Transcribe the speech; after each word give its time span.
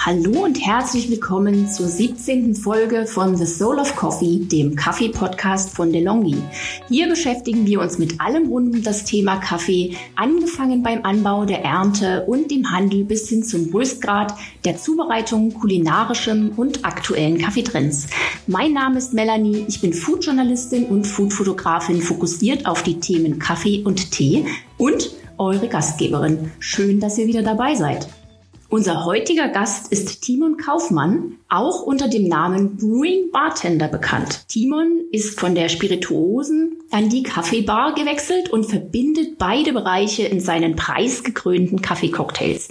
Hallo 0.00 0.44
und 0.44 0.64
herzlich 0.64 1.10
willkommen 1.10 1.68
zur 1.68 1.88
17. 1.88 2.54
Folge 2.54 3.04
von 3.04 3.36
The 3.36 3.44
Soul 3.44 3.80
of 3.80 3.96
Coffee, 3.96 4.38
dem 4.44 4.76
Kaffee-Podcast 4.76 5.74
von 5.74 5.92
DeLonghi. 5.92 6.36
Hier 6.88 7.08
beschäftigen 7.08 7.66
wir 7.66 7.80
uns 7.80 7.98
mit 7.98 8.20
allem 8.20 8.46
rund 8.46 8.76
um 8.76 8.82
das 8.84 9.04
Thema 9.04 9.38
Kaffee, 9.38 9.96
angefangen 10.14 10.84
beim 10.84 11.04
Anbau, 11.04 11.46
der 11.46 11.64
Ernte 11.64 12.24
und 12.26 12.48
dem 12.52 12.70
Handel 12.70 13.04
bis 13.04 13.28
hin 13.28 13.42
zum 13.42 13.74
Röstgrad, 13.74 14.34
der 14.64 14.76
Zubereitung, 14.76 15.52
kulinarischem 15.52 16.52
und 16.54 16.84
aktuellen 16.84 17.38
Kaffeetrends. 17.38 18.06
Mein 18.46 18.74
Name 18.74 18.98
ist 18.98 19.14
Melanie, 19.14 19.64
ich 19.66 19.80
bin 19.80 19.92
Foodjournalistin 19.92 20.86
und 20.86 21.08
Foodfotografin, 21.08 22.02
fokussiert 22.02 22.66
auf 22.66 22.84
die 22.84 23.00
Themen 23.00 23.40
Kaffee 23.40 23.82
und 23.82 24.12
Tee 24.12 24.46
und 24.76 25.10
eure 25.38 25.66
Gastgeberin. 25.66 26.52
Schön, 26.60 27.00
dass 27.00 27.18
ihr 27.18 27.26
wieder 27.26 27.42
dabei 27.42 27.74
seid. 27.74 28.08
Unser 28.70 29.06
heutiger 29.06 29.48
Gast 29.48 29.90
ist 29.92 30.20
Timon 30.20 30.58
Kaufmann, 30.58 31.38
auch 31.48 31.82
unter 31.82 32.06
dem 32.06 32.28
Namen 32.28 32.76
Brewing 32.76 33.30
Bartender 33.32 33.88
bekannt. 33.88 34.46
Timon 34.48 35.04
ist 35.10 35.40
von 35.40 35.54
der 35.54 35.70
Spirituosen 35.70 36.76
an 36.90 37.08
die 37.08 37.22
Kaffeebar 37.22 37.94
gewechselt 37.94 38.50
und 38.50 38.64
verbindet 38.64 39.38
beide 39.38 39.72
Bereiche 39.72 40.24
in 40.24 40.40
seinen 40.40 40.76
preisgekrönten 40.76 41.80
Kaffeecocktails. 41.80 42.68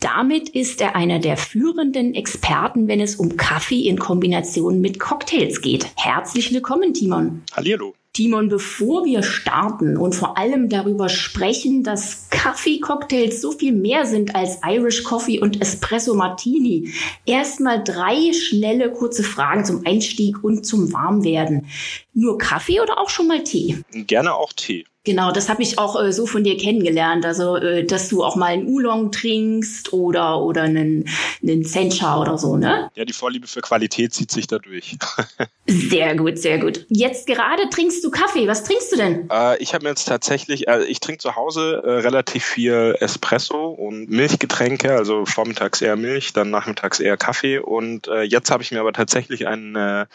Damit 0.00 0.50
ist 0.50 0.82
er 0.82 0.94
einer 0.94 1.18
der 1.18 1.38
führenden 1.38 2.14
Experten, 2.14 2.86
wenn 2.86 3.00
es 3.00 3.16
um 3.16 3.36
Kaffee 3.36 3.88
in 3.88 3.98
Kombination 3.98 4.80
mit 4.80 5.00
Cocktails 5.00 5.62
geht. 5.62 5.86
Herzlich 5.96 6.52
willkommen, 6.52 6.92
Timon. 6.92 7.42
Hallihallo. 7.54 7.94
Timon, 8.12 8.48
bevor 8.48 9.04
wir 9.04 9.22
starten 9.22 9.98
und 9.98 10.14
vor 10.14 10.38
allem 10.38 10.70
darüber 10.70 11.10
sprechen, 11.10 11.82
dass 11.82 12.28
Kaffee-Cocktails 12.30 13.42
so 13.42 13.52
viel 13.52 13.72
mehr 13.72 14.06
sind 14.06 14.34
als 14.34 14.60
Irish 14.66 15.02
Coffee 15.02 15.38
und 15.38 15.60
Espresso 15.60 16.14
Martini, 16.14 16.92
erstmal 17.26 17.84
drei 17.84 18.32
schnelle, 18.32 18.90
kurze 18.90 19.22
Fragen 19.22 19.66
zum 19.66 19.86
Einstieg 19.86 20.42
und 20.42 20.64
zum 20.64 20.94
Warmwerden. 20.94 21.66
Nur 22.14 22.38
Kaffee 22.38 22.80
oder 22.80 22.98
auch 22.98 23.10
schon 23.10 23.28
mal 23.28 23.44
Tee? 23.44 23.82
Gerne 23.92 24.34
auch 24.34 24.54
Tee. 24.54 24.86
Genau, 25.06 25.30
das 25.30 25.48
habe 25.48 25.62
ich 25.62 25.78
auch 25.78 26.02
äh, 26.02 26.12
so 26.12 26.26
von 26.26 26.42
dir 26.42 26.56
kennengelernt. 26.56 27.24
Also, 27.24 27.54
äh, 27.56 27.84
dass 27.84 28.08
du 28.08 28.24
auch 28.24 28.34
mal 28.34 28.46
einen 28.46 28.66
Oolong 28.66 29.12
trinkst 29.12 29.92
oder, 29.92 30.42
oder 30.42 30.62
einen, 30.62 31.08
einen 31.42 31.64
Sencha 31.64 32.20
oder 32.20 32.36
so, 32.36 32.56
ne? 32.56 32.90
Ja, 32.96 33.04
die 33.04 33.12
Vorliebe 33.12 33.46
für 33.46 33.60
Qualität 33.60 34.12
zieht 34.12 34.32
sich 34.32 34.48
dadurch. 34.48 34.98
sehr 35.68 36.16
gut, 36.16 36.38
sehr 36.38 36.58
gut. 36.58 36.86
Jetzt 36.88 37.28
gerade 37.28 37.70
trinkst 37.70 38.04
du 38.04 38.10
Kaffee. 38.10 38.48
Was 38.48 38.64
trinkst 38.64 38.90
du 38.90 38.96
denn? 38.96 39.30
Äh, 39.30 39.62
ich 39.62 39.74
habe 39.74 39.84
mir 39.84 39.90
jetzt 39.90 40.06
tatsächlich, 40.08 40.66
äh, 40.66 40.82
ich 40.86 40.98
trinke 40.98 41.22
zu 41.22 41.36
Hause 41.36 41.82
äh, 41.84 41.90
relativ 42.00 42.44
viel 42.44 42.96
Espresso 42.98 43.68
und 43.68 44.10
Milchgetränke, 44.10 44.92
also 44.92 45.24
vormittags 45.24 45.80
eher 45.80 45.94
Milch, 45.94 46.32
dann 46.32 46.50
nachmittags 46.50 46.98
eher 46.98 47.16
Kaffee. 47.16 47.60
Und 47.60 48.08
äh, 48.08 48.22
jetzt 48.22 48.50
habe 48.50 48.64
ich 48.64 48.72
mir 48.72 48.80
aber 48.80 48.92
tatsächlich 48.92 49.46
einen 49.46 49.76
äh, 49.76 50.06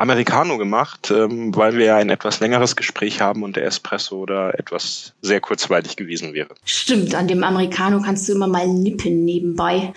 Americano 0.00 0.56
gemacht, 0.56 1.12
ähm, 1.14 1.54
weil 1.54 1.76
wir 1.76 1.84
ja 1.84 1.96
ein 1.96 2.08
etwas 2.08 2.40
längeres 2.40 2.74
Gespräch 2.74 3.20
haben 3.20 3.42
und 3.42 3.56
der 3.56 3.66
Espresso 3.66 4.16
oder 4.16 4.58
etwas 4.58 5.12
sehr 5.20 5.40
kurzweilig 5.40 5.96
gewesen 5.96 6.32
wäre. 6.32 6.48
Stimmt, 6.64 7.14
an 7.14 7.28
dem 7.28 7.44
Americano 7.44 8.00
kannst 8.00 8.26
du 8.26 8.32
immer 8.32 8.46
mal 8.46 8.66
nippen 8.66 9.26
nebenbei. 9.26 9.92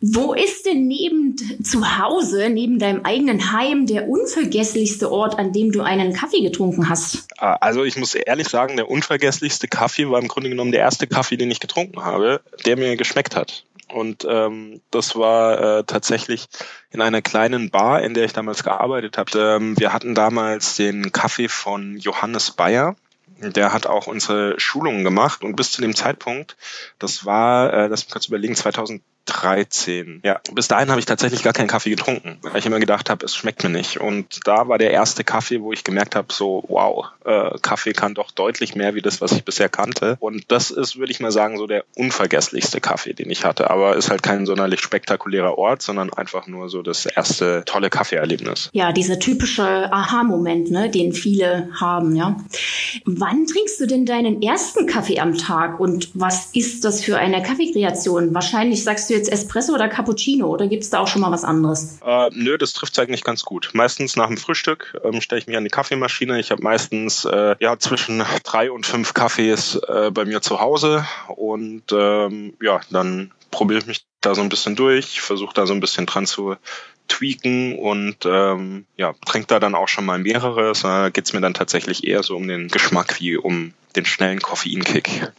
Wo 0.00 0.32
ist 0.32 0.64
denn 0.64 0.86
neben 0.86 1.34
zu 1.64 1.98
Hause, 1.98 2.50
neben 2.50 2.78
deinem 2.78 3.04
eigenen 3.04 3.52
Heim, 3.52 3.86
der 3.86 4.08
unvergesslichste 4.08 5.10
Ort, 5.10 5.40
an 5.40 5.52
dem 5.52 5.72
du 5.72 5.82
einen 5.82 6.12
Kaffee 6.12 6.42
getrunken 6.42 6.88
hast? 6.88 7.26
Ah, 7.38 7.54
also 7.54 7.82
ich 7.82 7.96
muss 7.96 8.14
ehrlich 8.14 8.48
sagen, 8.48 8.76
der 8.76 8.88
unvergesslichste 8.88 9.66
Kaffee 9.66 10.08
war 10.08 10.20
im 10.20 10.28
Grunde 10.28 10.50
genommen 10.50 10.70
der 10.70 10.82
erste 10.82 11.08
Kaffee, 11.08 11.36
den 11.36 11.50
ich 11.50 11.58
getrunken 11.58 12.04
habe, 12.04 12.40
der 12.64 12.76
mir 12.76 12.96
geschmeckt 12.96 13.34
hat. 13.34 13.64
Und 13.92 14.26
ähm, 14.28 14.80
das 14.90 15.16
war 15.16 15.78
äh, 15.78 15.84
tatsächlich 15.84 16.48
in 16.90 17.00
einer 17.00 17.22
kleinen 17.22 17.70
Bar, 17.70 18.02
in 18.02 18.14
der 18.14 18.24
ich 18.24 18.32
damals 18.32 18.62
gearbeitet 18.62 19.18
habe. 19.18 19.38
Ähm, 19.38 19.78
wir 19.78 19.92
hatten 19.92 20.14
damals 20.14 20.76
den 20.76 21.12
Kaffee 21.12 21.48
von 21.48 21.96
Johannes 21.96 22.50
Bayer. 22.50 22.96
Der 23.40 23.72
hat 23.72 23.86
auch 23.86 24.06
unsere 24.06 24.58
Schulungen 24.58 25.04
gemacht 25.04 25.44
und 25.44 25.54
bis 25.54 25.70
zu 25.70 25.80
dem 25.80 25.94
Zeitpunkt, 25.94 26.56
das 26.98 27.24
war, 27.24 27.72
äh, 27.72 27.88
das 27.88 28.08
kurz 28.08 28.26
überlegen, 28.26 28.56
2000 28.56 29.00
13. 29.28 30.20
Ja, 30.24 30.40
bis 30.52 30.68
dahin 30.68 30.88
habe 30.90 31.00
ich 31.00 31.06
tatsächlich 31.06 31.42
gar 31.42 31.52
keinen 31.52 31.68
Kaffee 31.68 31.90
getrunken, 31.90 32.38
weil 32.42 32.58
ich 32.58 32.66
immer 32.66 32.80
gedacht 32.80 33.10
habe, 33.10 33.24
es 33.24 33.36
schmeckt 33.36 33.62
mir 33.62 33.70
nicht. 33.70 34.00
Und 34.00 34.46
da 34.46 34.68
war 34.68 34.78
der 34.78 34.90
erste 34.90 35.24
Kaffee, 35.24 35.60
wo 35.60 35.72
ich 35.72 35.84
gemerkt 35.84 36.16
habe, 36.16 36.32
so 36.32 36.64
wow, 36.68 37.06
äh, 37.24 37.58
Kaffee 37.60 37.92
kann 37.92 38.14
doch 38.14 38.30
deutlich 38.30 38.74
mehr 38.74 38.94
wie 38.94 39.02
das, 39.02 39.20
was 39.20 39.32
ich 39.32 39.44
bisher 39.44 39.68
kannte. 39.68 40.16
Und 40.20 40.50
das 40.50 40.70
ist, 40.70 40.98
würde 40.98 41.12
ich 41.12 41.20
mal 41.20 41.30
sagen, 41.30 41.58
so 41.58 41.66
der 41.66 41.84
unvergesslichste 41.96 42.80
Kaffee, 42.80 43.12
den 43.12 43.30
ich 43.30 43.44
hatte. 43.44 43.70
Aber 43.70 43.96
ist 43.96 44.10
halt 44.10 44.22
kein 44.22 44.46
sonderlich 44.46 44.80
spektakulärer 44.80 45.58
Ort, 45.58 45.82
sondern 45.82 46.12
einfach 46.12 46.46
nur 46.46 46.68
so 46.68 46.82
das 46.82 47.06
erste 47.06 47.62
tolle 47.66 47.90
Kaffeeerlebnis. 47.90 48.70
Ja, 48.72 48.92
dieser 48.92 49.18
typische 49.18 49.92
Aha-Moment, 49.92 50.70
ne, 50.70 50.90
den 50.90 51.12
viele 51.12 51.68
haben, 51.78 52.16
ja. 52.16 52.36
Wann 53.04 53.46
trinkst 53.46 53.80
du 53.80 53.86
denn 53.86 54.06
deinen 54.06 54.42
ersten 54.42 54.86
Kaffee 54.86 55.20
am 55.20 55.36
Tag 55.36 55.80
und 55.80 56.10
was 56.14 56.50
ist 56.54 56.84
das 56.84 57.02
für 57.02 57.18
eine 57.18 57.42
Kaffeekreation? 57.42 58.34
Wahrscheinlich 58.34 58.84
sagst 58.84 59.10
du 59.10 59.14
jetzt 59.14 59.30
Espresso 59.30 59.74
oder 59.74 59.88
Cappuccino 59.88 60.46
oder 60.46 60.66
gibt 60.66 60.84
es 60.84 60.90
da 60.90 61.00
auch 61.00 61.08
schon 61.08 61.22
mal 61.22 61.30
was 61.30 61.44
anderes? 61.44 61.98
Äh, 62.04 62.30
nö, 62.32 62.58
das 62.58 62.72
trifft 62.72 62.92
es 62.92 62.98
eigentlich 62.98 63.24
ganz 63.24 63.44
gut. 63.44 63.70
Meistens 63.72 64.16
nach 64.16 64.28
dem 64.28 64.36
Frühstück 64.36 65.00
ähm, 65.04 65.20
stelle 65.20 65.40
ich 65.40 65.46
mich 65.46 65.56
an 65.56 65.64
die 65.64 65.70
Kaffeemaschine. 65.70 66.38
Ich 66.40 66.50
habe 66.50 66.62
meistens 66.62 67.24
äh, 67.24 67.56
ja 67.60 67.78
zwischen 67.78 68.22
drei 68.44 68.70
und 68.70 68.86
fünf 68.86 69.14
Kaffees 69.14 69.76
äh, 69.88 70.10
bei 70.10 70.24
mir 70.24 70.40
zu 70.40 70.60
Hause 70.60 71.04
und 71.28 71.84
ähm, 71.92 72.54
ja, 72.60 72.80
dann 72.90 73.32
probiere 73.50 73.80
ich 73.80 73.86
mich 73.86 74.04
da 74.20 74.34
so 74.34 74.42
ein 74.42 74.48
bisschen 74.48 74.76
durch, 74.76 75.20
versuche 75.20 75.54
da 75.54 75.66
so 75.66 75.72
ein 75.72 75.80
bisschen 75.80 76.06
dran 76.06 76.26
zu 76.26 76.56
tweaken 77.08 77.78
und 77.78 78.16
ähm, 78.24 78.86
ja, 78.96 79.14
trinke 79.26 79.48
da 79.48 79.60
dann 79.60 79.74
auch 79.74 79.88
schon 79.88 80.04
mal 80.04 80.18
mehrere. 80.18 80.72
Da 80.80 81.08
geht 81.10 81.26
es 81.26 81.32
mir 81.32 81.40
dann 81.40 81.54
tatsächlich 81.54 82.06
eher 82.06 82.22
so 82.22 82.36
um 82.36 82.46
den 82.46 82.68
Geschmack 82.68 83.20
wie 83.20 83.36
um 83.36 83.72
den 83.96 84.04
schnellen 84.04 84.40
Koffeinkick. 84.40 85.32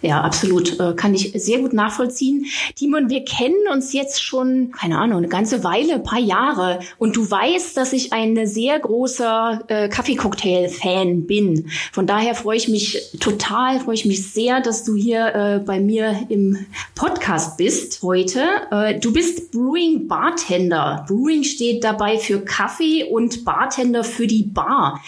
Ja, 0.00 0.20
absolut. 0.20 0.78
Äh, 0.78 0.94
kann 0.94 1.14
ich 1.14 1.32
sehr 1.34 1.58
gut 1.58 1.72
nachvollziehen. 1.72 2.46
Timon, 2.76 3.10
wir 3.10 3.24
kennen 3.24 3.56
uns 3.72 3.92
jetzt 3.92 4.22
schon, 4.22 4.70
keine 4.70 4.98
Ahnung, 4.98 5.18
eine 5.18 5.28
ganze 5.28 5.64
Weile, 5.64 5.94
ein 5.94 6.02
paar 6.02 6.20
Jahre. 6.20 6.80
Und 6.98 7.16
du 7.16 7.28
weißt, 7.28 7.76
dass 7.76 7.92
ich 7.92 8.12
ein 8.12 8.46
sehr 8.46 8.78
großer 8.78 9.64
äh, 9.66 9.88
Kaffeecocktail-Fan 9.88 11.26
bin. 11.26 11.70
Von 11.92 12.06
daher 12.06 12.34
freue 12.34 12.56
ich 12.56 12.68
mich 12.68 13.10
total, 13.18 13.80
freue 13.80 13.94
ich 13.94 14.04
mich 14.04 14.32
sehr, 14.32 14.60
dass 14.60 14.84
du 14.84 14.94
hier 14.94 15.34
äh, 15.34 15.58
bei 15.58 15.80
mir 15.80 16.26
im 16.28 16.66
Podcast 16.94 17.56
bist 17.56 18.02
heute. 18.02 18.44
Du 19.00 19.12
bist 19.12 19.52
Brewing 19.52 20.08
Bartender. 20.08 21.04
Brewing 21.08 21.44
steht 21.44 21.84
dabei 21.84 22.18
für 22.18 22.40
Kaffee 22.44 23.04
und 23.04 23.44
Bartender 23.44 24.04
für 24.04 24.26
die 24.26 24.42
Bar. 24.42 25.00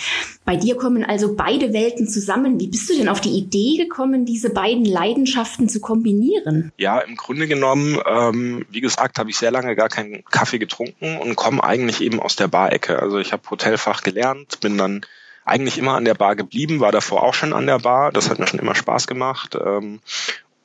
Bei 0.50 0.56
dir 0.56 0.76
kommen 0.76 1.04
also 1.04 1.36
beide 1.36 1.72
Welten 1.72 2.08
zusammen. 2.08 2.58
Wie 2.58 2.66
bist 2.66 2.90
du 2.90 2.96
denn 2.96 3.08
auf 3.08 3.20
die 3.20 3.38
Idee 3.38 3.76
gekommen, 3.76 4.26
diese 4.26 4.50
beiden 4.50 4.84
Leidenschaften 4.84 5.68
zu 5.68 5.78
kombinieren? 5.78 6.72
Ja, 6.76 6.98
im 6.98 7.14
Grunde 7.14 7.46
genommen, 7.46 8.00
ähm, 8.04 8.66
wie 8.68 8.80
gesagt, 8.80 9.20
habe 9.20 9.30
ich 9.30 9.36
sehr 9.36 9.52
lange 9.52 9.76
gar 9.76 9.88
keinen 9.88 10.24
Kaffee 10.24 10.58
getrunken 10.58 11.18
und 11.18 11.36
komme 11.36 11.62
eigentlich 11.62 12.00
eben 12.00 12.18
aus 12.18 12.34
der 12.34 12.48
Barecke. 12.48 13.00
Also 13.00 13.20
ich 13.20 13.32
habe 13.32 13.48
Hotelfach 13.48 14.02
gelernt, 14.02 14.58
bin 14.60 14.76
dann 14.76 15.02
eigentlich 15.44 15.78
immer 15.78 15.94
an 15.94 16.04
der 16.04 16.14
Bar 16.14 16.34
geblieben, 16.34 16.80
war 16.80 16.90
davor 16.90 17.22
auch 17.22 17.34
schon 17.34 17.52
an 17.52 17.68
der 17.68 17.78
Bar. 17.78 18.10
Das 18.10 18.28
hat 18.28 18.40
mir 18.40 18.48
schon 18.48 18.58
immer 18.58 18.74
Spaß 18.74 19.06
gemacht. 19.06 19.54
Ähm, 19.54 20.00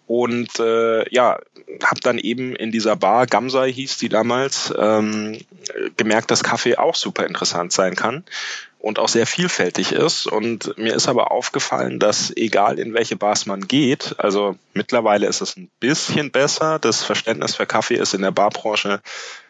und 0.07 0.59
äh, 0.59 1.13
ja, 1.13 1.37
habe 1.83 2.01
dann 2.01 2.17
eben 2.17 2.55
in 2.55 2.71
dieser 2.71 2.95
Bar, 2.95 3.27
Gamsai 3.27 3.71
hieß 3.71 3.97
die 3.97 4.09
damals, 4.09 4.73
ähm, 4.79 5.37
gemerkt, 5.95 6.31
dass 6.31 6.43
Kaffee 6.43 6.75
auch 6.75 6.95
super 6.95 7.27
interessant 7.27 7.71
sein 7.71 7.95
kann 7.95 8.23
und 8.85 8.99
auch 8.99 9.07
sehr 9.07 9.25
vielfältig 9.25 9.93
ist. 9.93 10.27
Und 10.27 10.77
mir 10.77 10.93
ist 10.93 11.07
aber 11.07 11.31
aufgefallen, 11.31 11.97
dass 11.97 12.31
egal 12.37 12.77
in 12.77 12.93
welche 12.93 13.15
Bars 13.15 13.47
man 13.47 13.67
geht, 13.67 14.13
also 14.19 14.57
mittlerweile 14.75 15.25
ist 15.25 15.41
es 15.41 15.57
ein 15.57 15.71
bisschen 15.79 16.29
besser. 16.29 16.77
Das 16.77 17.03
Verständnis 17.03 17.55
für 17.55 17.65
Kaffee 17.65 17.95
ist 17.95 18.13
in 18.13 18.21
der 18.21 18.29
Barbranche 18.29 19.01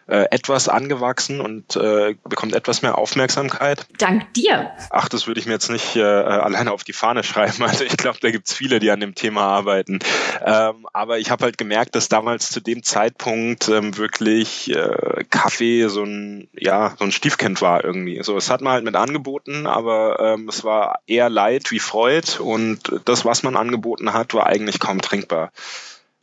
äh, 0.07 0.25
etwas 0.30 0.69
angewachsen 0.69 1.42
und 1.42 1.75
äh, 1.75 2.16
bekommt 2.24 2.54
etwas 2.54 2.81
mehr 2.81 2.98
Aufmerksamkeit. 2.98 3.88
Dank 3.98 4.34
dir. 4.34 4.72
Ach, 4.92 5.10
das 5.10 5.25
würde 5.25 5.40
ich 5.40 5.48
mir 5.48 5.54
jetzt 5.54 5.69
nicht 5.69 5.96
äh, 5.96 6.04
alleine 6.04 6.72
auf 6.72 6.84
die 6.84 6.94
Fahne 6.94 7.24
schreiben. 7.24 7.63
Also 7.75 7.84
ich 7.84 7.98
glaube, 7.98 8.19
da 8.22 8.30
gibt's 8.31 8.54
viele, 8.54 8.80
die 8.80 8.92
an 8.92 9.00
dem 9.00 9.16
Thema 9.16 9.42
arbeiten. 9.42 10.00
Ähm, 10.46 10.88
aber 10.94 11.18
ich 11.18 11.31
habe 11.31 11.44
halt 11.44 11.57
gemerkt, 11.57 11.96
dass 11.96 12.10
damals 12.10 12.50
zu 12.50 12.62
dem 12.62 12.84
Zeitpunkt 12.84 13.68
ähm, 13.69 13.98
wirklich 13.98 14.69
äh, 14.69 15.24
Kaffee 15.30 15.88
so 15.88 16.04
ein, 16.04 16.48
ja, 16.54 16.96
so 16.98 17.06
ein 17.06 17.12
Stiefkind 17.12 17.62
war 17.62 17.84
irgendwie. 17.84 18.22
So, 18.24 18.38
es 18.38 18.50
hat 18.50 18.62
man 18.62 18.74
halt 18.74 18.86
mit 18.86 18.96
angeboten, 18.96 19.66
aber 19.68 20.19
ähm, 20.19 20.48
es 20.48 20.63
war 20.63 21.00
eher 21.08 21.30
Leid 21.30 21.72
wie 21.72 21.80
Freud 21.80 22.40
und 22.40 23.01
das, 23.06 23.25
was 23.25 23.44
man 23.44 23.56
angeboten 23.56 24.13
hat, 24.13 24.34
war 24.34 24.46
eigentlich 24.46 24.80
kaum 24.80 25.01
trinkbar. 25.01 25.51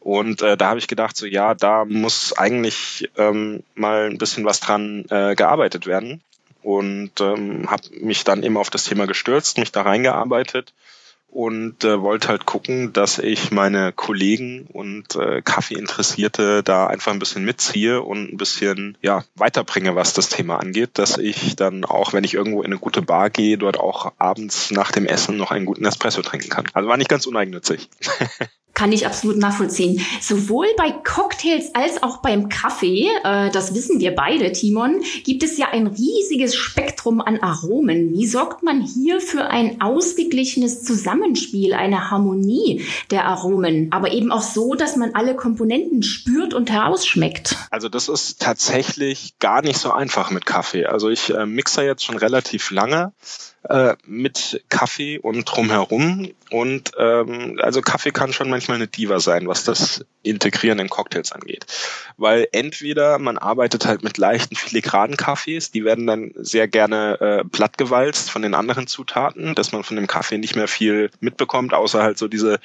Und 0.02 0.42
äh, 0.42 0.56
da 0.56 0.70
habe 0.70 0.80
ich 0.80 0.88
gedacht, 0.88 1.16
so 1.16 1.26
ja, 1.26 1.54
da 1.54 1.84
muss 1.84 2.32
eigentlich 2.36 3.10
ähm, 3.16 3.62
mal 3.74 4.10
ein 4.10 4.18
bisschen 4.18 4.44
was 4.44 4.60
dran 4.60 5.04
äh, 5.10 5.34
gearbeitet 5.36 5.86
werden. 5.86 6.22
Und 6.62 7.20
ähm, 7.20 7.70
habe 7.70 7.82
mich 8.00 8.24
dann 8.24 8.42
eben 8.42 8.56
auf 8.56 8.70
das 8.70 8.84
Thema 8.84 9.06
gestürzt, 9.06 9.58
mich 9.58 9.72
da 9.72 9.82
reingearbeitet 9.82 10.72
und 11.32 11.82
äh, 11.82 12.00
wollte 12.02 12.28
halt 12.28 12.44
gucken, 12.44 12.92
dass 12.92 13.18
ich 13.18 13.50
meine 13.50 13.90
Kollegen 13.92 14.66
und 14.72 15.16
äh, 15.16 15.40
Kaffeeinteressierte 15.40 16.62
da 16.62 16.86
einfach 16.86 17.10
ein 17.10 17.18
bisschen 17.18 17.44
mitziehe 17.44 18.02
und 18.02 18.32
ein 18.32 18.36
bisschen 18.36 18.98
ja 19.00 19.24
weiterbringe, 19.34 19.96
was 19.96 20.12
das 20.12 20.28
Thema 20.28 20.58
angeht, 20.58 20.90
dass 20.94 21.16
ich 21.16 21.56
dann 21.56 21.84
auch, 21.84 22.12
wenn 22.12 22.24
ich 22.24 22.34
irgendwo 22.34 22.60
in 22.60 22.66
eine 22.66 22.78
gute 22.78 23.00
Bar 23.00 23.30
gehe, 23.30 23.56
dort 23.56 23.80
auch 23.80 24.12
abends 24.18 24.70
nach 24.72 24.92
dem 24.92 25.06
Essen 25.06 25.38
noch 25.38 25.50
einen 25.50 25.64
guten 25.64 25.86
Espresso 25.86 26.20
trinken 26.20 26.50
kann. 26.50 26.66
Also 26.74 26.88
war 26.88 26.98
nicht 26.98 27.08
ganz 27.08 27.24
uneigennützig. 27.26 27.88
Kann 28.74 28.92
ich 28.92 29.06
absolut 29.06 29.36
nachvollziehen. 29.36 30.00
Sowohl 30.20 30.66
bei 30.76 30.90
Cocktails 30.90 31.74
als 31.74 32.02
auch 32.02 32.18
beim 32.18 32.48
Kaffee, 32.48 33.08
äh, 33.22 33.50
das 33.50 33.74
wissen 33.74 34.00
wir 34.00 34.14
beide, 34.14 34.52
Timon, 34.52 35.02
gibt 35.24 35.42
es 35.42 35.58
ja 35.58 35.68
ein 35.70 35.86
riesiges 35.86 36.56
Spektrum 36.56 37.20
an 37.20 37.40
Aromen. 37.40 38.12
Wie 38.12 38.26
sorgt 38.26 38.62
man 38.62 38.80
hier 38.80 39.20
für 39.20 39.44
ein 39.44 39.80
ausgeglichenes 39.80 40.82
Zusammenspiel, 40.84 41.74
eine 41.74 42.10
Harmonie 42.10 42.82
der 43.10 43.26
Aromen, 43.26 43.92
aber 43.92 44.12
eben 44.12 44.32
auch 44.32 44.42
so, 44.42 44.74
dass 44.74 44.96
man 44.96 45.14
alle 45.14 45.36
Komponenten 45.36 46.02
spürt 46.02 46.54
und 46.54 46.70
herausschmeckt? 46.70 47.56
Also 47.70 47.88
das 47.88 48.08
ist 48.08 48.40
tatsächlich 48.40 49.38
gar 49.38 49.62
nicht 49.62 49.78
so 49.78 49.92
einfach 49.92 50.30
mit 50.30 50.46
Kaffee. 50.46 50.86
Also 50.86 51.10
ich 51.10 51.30
äh, 51.30 51.46
mixe 51.46 51.82
jetzt 51.82 52.04
schon 52.04 52.16
relativ 52.16 52.70
lange 52.70 53.12
äh, 53.68 53.94
mit 54.06 54.64
Kaffee 54.68 55.18
und 55.18 55.44
drumherum. 55.44 56.32
Und 56.50 56.92
ähm, 56.98 57.58
also 57.62 57.80
Kaffee 57.80 58.10
kann 58.10 58.32
schon 58.32 58.50
manchmal 58.50 58.76
eine 58.76 58.88
Diva 58.88 59.20
sein, 59.20 59.46
was 59.46 59.64
das 59.64 60.04
Integrieren 60.22 60.78
in 60.78 60.88
Cocktails 60.88 61.32
angeht. 61.32 61.66
Weil 62.16 62.48
entweder 62.52 63.18
man 63.18 63.38
arbeitet 63.38 63.86
halt 63.86 64.02
mit 64.02 64.18
leichten 64.18 64.56
filigranen 64.56 65.16
Kaffees, 65.16 65.70
die 65.70 65.84
werden 65.84 66.06
dann 66.06 66.32
sehr 66.36 66.68
gerne 66.68 67.20
äh, 67.20 67.44
plattgewalzt 67.44 68.30
von 68.30 68.42
den 68.42 68.54
anderen 68.54 68.86
Zutaten, 68.86 69.54
dass 69.54 69.72
man 69.72 69.84
von 69.84 69.96
dem 69.96 70.06
Kaffee 70.06 70.38
nicht 70.38 70.56
mehr 70.56 70.68
viel 70.68 71.10
mitbekommt, 71.20 71.72
außer 71.72 72.02
halt 72.02 72.18
so 72.18 72.28
diese 72.28 72.58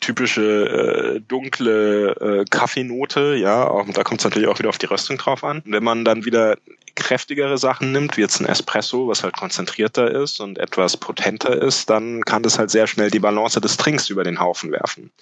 typische 0.00 1.16
äh, 1.16 1.20
dunkle 1.20 2.10
äh, 2.20 2.44
Kaffeenote, 2.48 3.34
ja, 3.34 3.66
auch, 3.68 3.86
da 3.92 4.04
kommt 4.04 4.20
es 4.20 4.24
natürlich 4.24 4.48
auch 4.48 4.58
wieder 4.58 4.68
auf 4.68 4.78
die 4.78 4.86
Röstung 4.86 5.18
drauf 5.18 5.44
an. 5.44 5.62
wenn 5.64 5.84
man 5.84 6.04
dann 6.04 6.24
wieder 6.24 6.56
kräftigere 6.96 7.58
Sachen 7.58 7.92
nimmt, 7.92 8.16
wie 8.16 8.22
jetzt 8.22 8.40
ein 8.40 8.46
Espresso, 8.46 9.06
was 9.06 9.22
halt 9.22 9.36
konzentrierter 9.36 10.10
ist 10.10 10.40
und 10.40 10.58
etwas 10.58 10.96
potenter 10.96 11.62
ist, 11.62 11.88
dann 11.90 12.24
kann 12.24 12.42
das 12.42 12.58
halt 12.58 12.70
sehr 12.70 12.86
schnell 12.86 13.10
die 13.10 13.20
Balance 13.20 13.60
des 13.60 13.76
Trinks 13.76 14.10
über 14.10 14.24
den 14.24 14.40
Haufen 14.40 14.72
werfen. 14.72 15.12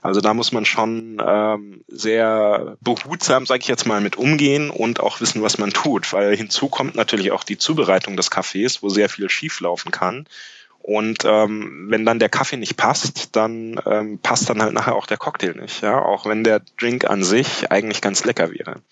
Also 0.00 0.20
da 0.20 0.32
muss 0.32 0.52
man 0.52 0.64
schon 0.64 1.20
ähm, 1.24 1.84
sehr 1.88 2.76
behutsam, 2.80 3.46
sage 3.46 3.60
ich 3.62 3.68
jetzt 3.68 3.86
mal, 3.86 4.00
mit 4.00 4.16
umgehen 4.16 4.70
und 4.70 5.00
auch 5.00 5.20
wissen, 5.20 5.42
was 5.42 5.58
man 5.58 5.70
tut, 5.70 6.12
weil 6.12 6.34
hinzu 6.36 6.68
kommt 6.68 6.94
natürlich 6.94 7.32
auch 7.32 7.44
die 7.44 7.58
Zubereitung 7.58 8.16
des 8.16 8.30
Kaffees, 8.30 8.82
wo 8.82 8.88
sehr 8.88 9.08
viel 9.08 9.28
schieflaufen 9.28 9.90
kann. 9.90 10.26
Und 10.86 11.24
ähm, 11.24 11.86
wenn 11.88 12.04
dann 12.04 12.18
der 12.18 12.28
Kaffee 12.28 12.58
nicht 12.58 12.76
passt, 12.76 13.34
dann 13.36 13.80
ähm, 13.86 14.18
passt 14.18 14.50
dann 14.50 14.60
halt 14.60 14.74
nachher 14.74 14.94
auch 14.94 15.06
der 15.06 15.16
Cocktail 15.16 15.54
nicht, 15.54 15.80
ja, 15.80 15.98
auch 15.98 16.26
wenn 16.26 16.44
der 16.44 16.60
Drink 16.78 17.08
an 17.08 17.24
sich 17.24 17.72
eigentlich 17.72 18.02
ganz 18.02 18.26
lecker 18.26 18.52
wäre. 18.52 18.82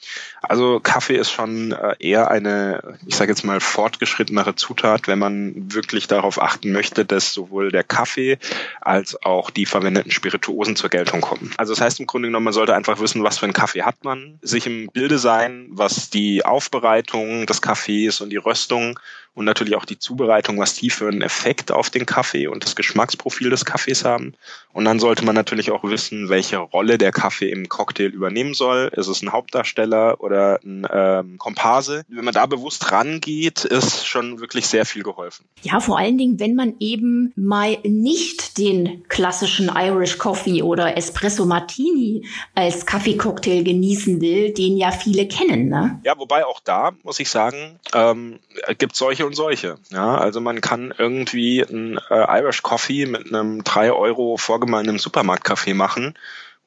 Also 0.41 0.81
Kaffee 0.81 1.19
ist 1.19 1.31
schon 1.31 1.73
äh, 1.73 1.95
eher 1.99 2.31
eine, 2.31 2.97
ich 3.05 3.15
sage 3.15 3.33
jetzt 3.33 3.45
mal, 3.45 3.61
fortgeschrittenere 3.61 4.55
Zutat, 4.55 5.07
wenn 5.07 5.19
man 5.19 5.75
wirklich 5.75 6.09
darauf 6.09 6.41
achten 6.41 6.73
möchte, 6.73 7.05
dass 7.05 7.35
sowohl 7.35 7.71
der 7.71 7.85
Kaffee 7.85 8.39
als 8.81 9.23
auch 9.23 9.51
die 9.51 9.67
verwendeten 9.67 10.13
Spirituosen 10.13 10.77
zur 10.77 10.89
Geltung 10.89 11.21
kommen. 11.21 11.53
Also 11.59 11.75
das 11.75 11.83
heißt 11.83 12.01
im 12.01 12.07
Grunde 12.07 12.29
genommen, 12.29 12.45
man 12.45 12.55
sollte 12.55 12.75
einfach 12.75 13.01
wissen, 13.01 13.23
was 13.23 13.37
für 13.37 13.45
einen 13.45 13.53
Kaffee 13.53 13.83
hat 13.83 14.03
man, 14.03 14.39
sich 14.41 14.67
im 14.67 14.89
Bilde 14.91 15.19
sein, 15.19 15.67
was 15.69 16.09
die 16.09 16.43
Aufbereitung 16.43 17.45
des 17.45 17.61
Kaffees 17.61 18.23
und 18.23 18.31
die 18.31 18.39
Röstung 18.39 18.99
und 19.35 19.45
natürlich 19.45 19.77
auch 19.77 19.85
die 19.85 19.99
Zubereitung, 19.99 20.59
was 20.59 20.75
die 20.75 20.91
für 20.91 21.09
einen 21.09 21.23
Effekt 21.23 21.73
auf 21.73 21.89
den 21.89 22.05
Kaffee 22.05 22.49
und 22.49 22.65
das 22.65 22.77
Geschmacksprofil 22.77 23.51
des 23.51 23.65
Kaffees 23.65 24.05
haben. 24.05 24.35
Und 24.73 24.85
dann 24.85 25.01
sollte 25.01 25.25
man 25.25 25.35
natürlich 25.35 25.71
auch 25.71 25.85
wissen, 25.85 26.29
welche 26.29 26.59
Rolle 26.59 26.99
der 26.99 27.13
Kaffee 27.13 27.51
im 27.51 27.69
Cocktail 27.69 28.09
übernehmen 28.09 28.53
soll. 28.55 28.91
Ist 28.95 29.09
es 29.09 29.23
ein 29.23 29.33
Hauptdarsteller 29.33 30.21
oder 30.21 30.61
ein 30.63 30.87
ähm, 30.93 31.39
Komparse? 31.39 32.05
Wenn 32.09 32.25
man 32.25 32.35
da 32.35 32.47
bewusst 32.47 32.93
rangeht, 32.93 33.65
ist 33.65 34.07
schon 34.07 34.41
wirklich 34.41 34.67
sehr 34.67 34.85
viel 34.85 35.03
geholfen. 35.03 35.47
Ja, 35.63 35.81
vor 35.81 35.99
allen 35.99 36.19
Dingen, 36.19 36.39
wenn 36.39 36.55
man 36.55 36.75
eben 36.79 37.33
mal 37.37 37.79
nicht 37.85 38.42
den 38.59 39.05
klassischen 39.09 39.71
Irish 39.75 40.19
Coffee 40.19 40.63
oder 40.63 40.97
Espresso 40.97 41.47
Martini 41.47 42.27
als 42.55 42.87
Kaffeecocktail 42.87 43.65
genießen 43.65 44.21
will, 44.21 44.53
den 44.53 44.77
ja 44.77 44.91
viele 44.91 45.27
kennen. 45.27 45.69
Ne? 45.69 46.01
Ja, 46.05 46.19
wobei 46.19 46.45
auch 46.45 46.61
da 46.61 46.93
muss 47.03 47.19
ich 47.21 47.31
sagen, 47.31 47.79
ähm, 47.95 48.41
gibt 48.79 48.97
solche 48.97 49.23
solche 49.23 49.27
und 49.27 49.35
solche. 49.35 49.79
Ja, 49.91 50.17
also 50.17 50.41
man 50.41 50.61
kann 50.61 50.95
irgendwie 50.97 51.61
ein 51.61 51.99
äh, 52.11 52.41
Irish 52.41 52.63
Coffee 52.63 53.07
mit 53.07 53.27
einem 53.27 53.63
drei 53.65 53.93
Euro 53.93 54.37
vorgemahlenen 54.37 54.99
Supermarktkaffee 54.99 55.75
machen. 55.75 56.15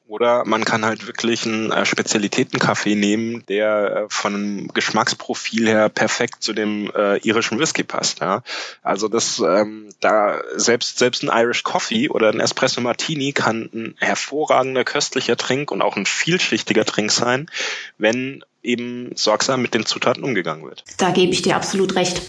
Oder 0.08 0.44
man 0.44 0.64
kann 0.64 0.84
halt 0.84 1.06
wirklich 1.08 1.46
einen 1.46 1.72
äh, 1.72 1.84
Spezialitätenkaffee 1.84 2.94
nehmen, 2.94 3.44
der 3.48 3.96
äh, 3.96 4.06
von 4.08 4.34
einem 4.34 4.68
Geschmacksprofil 4.68 5.66
her 5.66 5.88
perfekt 5.88 6.44
zu 6.44 6.52
dem 6.52 6.90
äh, 6.94 7.18
irischen 7.18 7.58
Whisky 7.58 7.82
passt. 7.82 8.20
Ja? 8.20 8.42
Also 8.82 9.08
das, 9.08 9.40
ähm, 9.40 9.88
da 10.00 10.40
selbst 10.54 10.98
selbst 10.98 11.24
ein 11.24 11.30
Irish 11.32 11.64
Coffee 11.64 12.08
oder 12.08 12.28
ein 12.28 12.38
Espresso 12.38 12.80
Martini 12.80 13.32
kann 13.32 13.68
ein 13.74 13.94
hervorragender 13.98 14.84
köstlicher 14.84 15.36
Trink 15.36 15.72
und 15.72 15.82
auch 15.82 15.96
ein 15.96 16.06
vielschichtiger 16.06 16.84
Trink 16.84 17.10
sein, 17.10 17.50
wenn 17.98 18.44
eben 18.62 19.10
sorgsam 19.16 19.62
mit 19.62 19.74
den 19.74 19.86
Zutaten 19.86 20.22
umgegangen 20.22 20.64
wird. 20.64 20.84
Da 20.98 21.10
gebe 21.10 21.32
ich 21.32 21.42
dir 21.42 21.56
absolut 21.56 21.96
recht. 21.96 22.20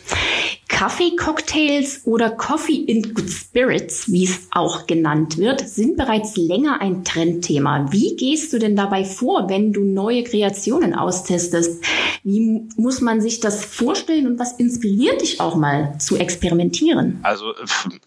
Kaffee-Cocktails 0.70 2.02
oder 2.06 2.30
Coffee 2.30 2.84
in 2.84 3.14
Good 3.14 3.30
Spirits, 3.30 4.12
wie 4.12 4.26
es 4.26 4.48
auch 4.52 4.86
genannt 4.86 5.38
wird, 5.38 5.68
sind 5.68 5.98
bereits 5.98 6.36
länger 6.36 6.82
ein 6.82 7.04
Trendthema. 7.06 7.92
Wie 7.92 8.16
gehst 8.16 8.52
du 8.52 8.60
denn 8.60 8.76
dabei 8.76 9.06
vor, 9.06 9.50
wenn 9.50 9.72
du 9.72 9.84
neue 9.84 10.24
Kreationen 10.24 10.94
austestest? 10.94 11.84
Wie 12.24 12.68
muss 12.76 13.02
man 13.02 13.22
sich 13.22 13.40
das 13.40 13.64
vorstellen 13.64 14.28
und 14.28 14.40
was 14.40 14.54
inspiriert 14.54 15.22
dich 15.22 15.40
auch 15.40 15.56
mal 15.56 15.98
zu 16.00 16.18
experimentieren? 16.18 17.20
Also 17.24 17.54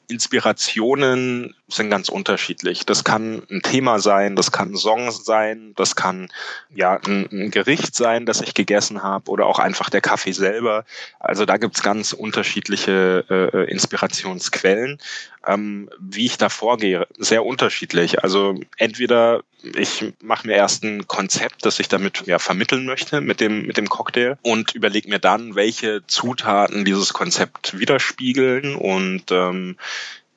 Inspirationen 0.08 1.54
sind 1.68 1.88
ganz 1.88 2.08
unterschiedlich. 2.08 2.84
Das 2.84 3.04
kann 3.04 3.42
ein 3.50 3.62
Thema 3.62 4.00
sein, 4.00 4.36
das 4.36 4.52
kann 4.52 4.72
ein 4.72 4.76
Song 4.76 5.10
sein, 5.12 5.72
das 5.76 5.96
kann 5.96 6.28
ja 6.74 7.00
ein, 7.06 7.28
ein 7.32 7.50
Gericht 7.50 7.94
sein, 7.94 8.26
das 8.26 8.40
ich 8.42 8.54
gegessen 8.54 9.02
habe 9.02 9.30
oder 9.30 9.46
auch 9.46 9.58
einfach 9.60 9.88
der 9.88 10.00
Kaffee 10.00 10.32
selber. 10.32 10.84
Also 11.20 11.46
da 11.46 11.56
gibt's 11.56 11.82
ganz 11.82 12.12
unterschiedliche 12.12 12.49
äh, 12.56 13.70
Inspirationsquellen. 13.70 14.98
Ähm, 15.46 15.88
wie 15.98 16.26
ich 16.26 16.36
da 16.36 16.50
vorgehe, 16.50 17.06
sehr 17.16 17.46
unterschiedlich. 17.46 18.22
Also 18.22 18.60
entweder 18.76 19.42
ich 19.62 20.12
mache 20.22 20.46
mir 20.46 20.54
erst 20.54 20.84
ein 20.84 21.06
Konzept, 21.06 21.64
das 21.64 21.80
ich 21.80 21.88
damit 21.88 22.26
ja 22.26 22.38
vermitteln 22.38 22.84
möchte 22.84 23.20
mit 23.22 23.40
dem 23.40 23.66
mit 23.66 23.78
dem 23.78 23.88
Cocktail 23.88 24.36
und 24.42 24.74
überlege 24.74 25.08
mir 25.08 25.18
dann, 25.18 25.54
welche 25.54 26.06
Zutaten 26.06 26.84
dieses 26.84 27.14
Konzept 27.14 27.78
widerspiegeln 27.78 28.74
und 28.74 29.30
ähm, 29.30 29.76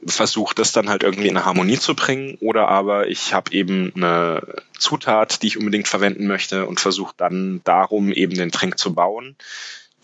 versuche 0.05 0.55
das 0.55 0.71
dann 0.71 0.89
halt 0.89 1.03
irgendwie 1.03 1.27
in 1.27 1.37
eine 1.37 1.45
Harmonie 1.45 1.79
zu 1.79 1.95
bringen 1.95 2.37
oder 2.41 2.67
aber 2.67 3.07
ich 3.07 3.33
habe 3.33 3.51
eben 3.51 3.91
eine 3.95 4.41
Zutat, 4.77 5.41
die 5.41 5.47
ich 5.47 5.57
unbedingt 5.57 5.87
verwenden 5.87 6.27
möchte 6.27 6.65
und 6.65 6.79
versuche 6.79 7.13
dann 7.17 7.61
darum 7.63 8.11
eben 8.11 8.35
den 8.35 8.51
Trink 8.51 8.77
zu 8.77 8.93
bauen. 8.93 9.35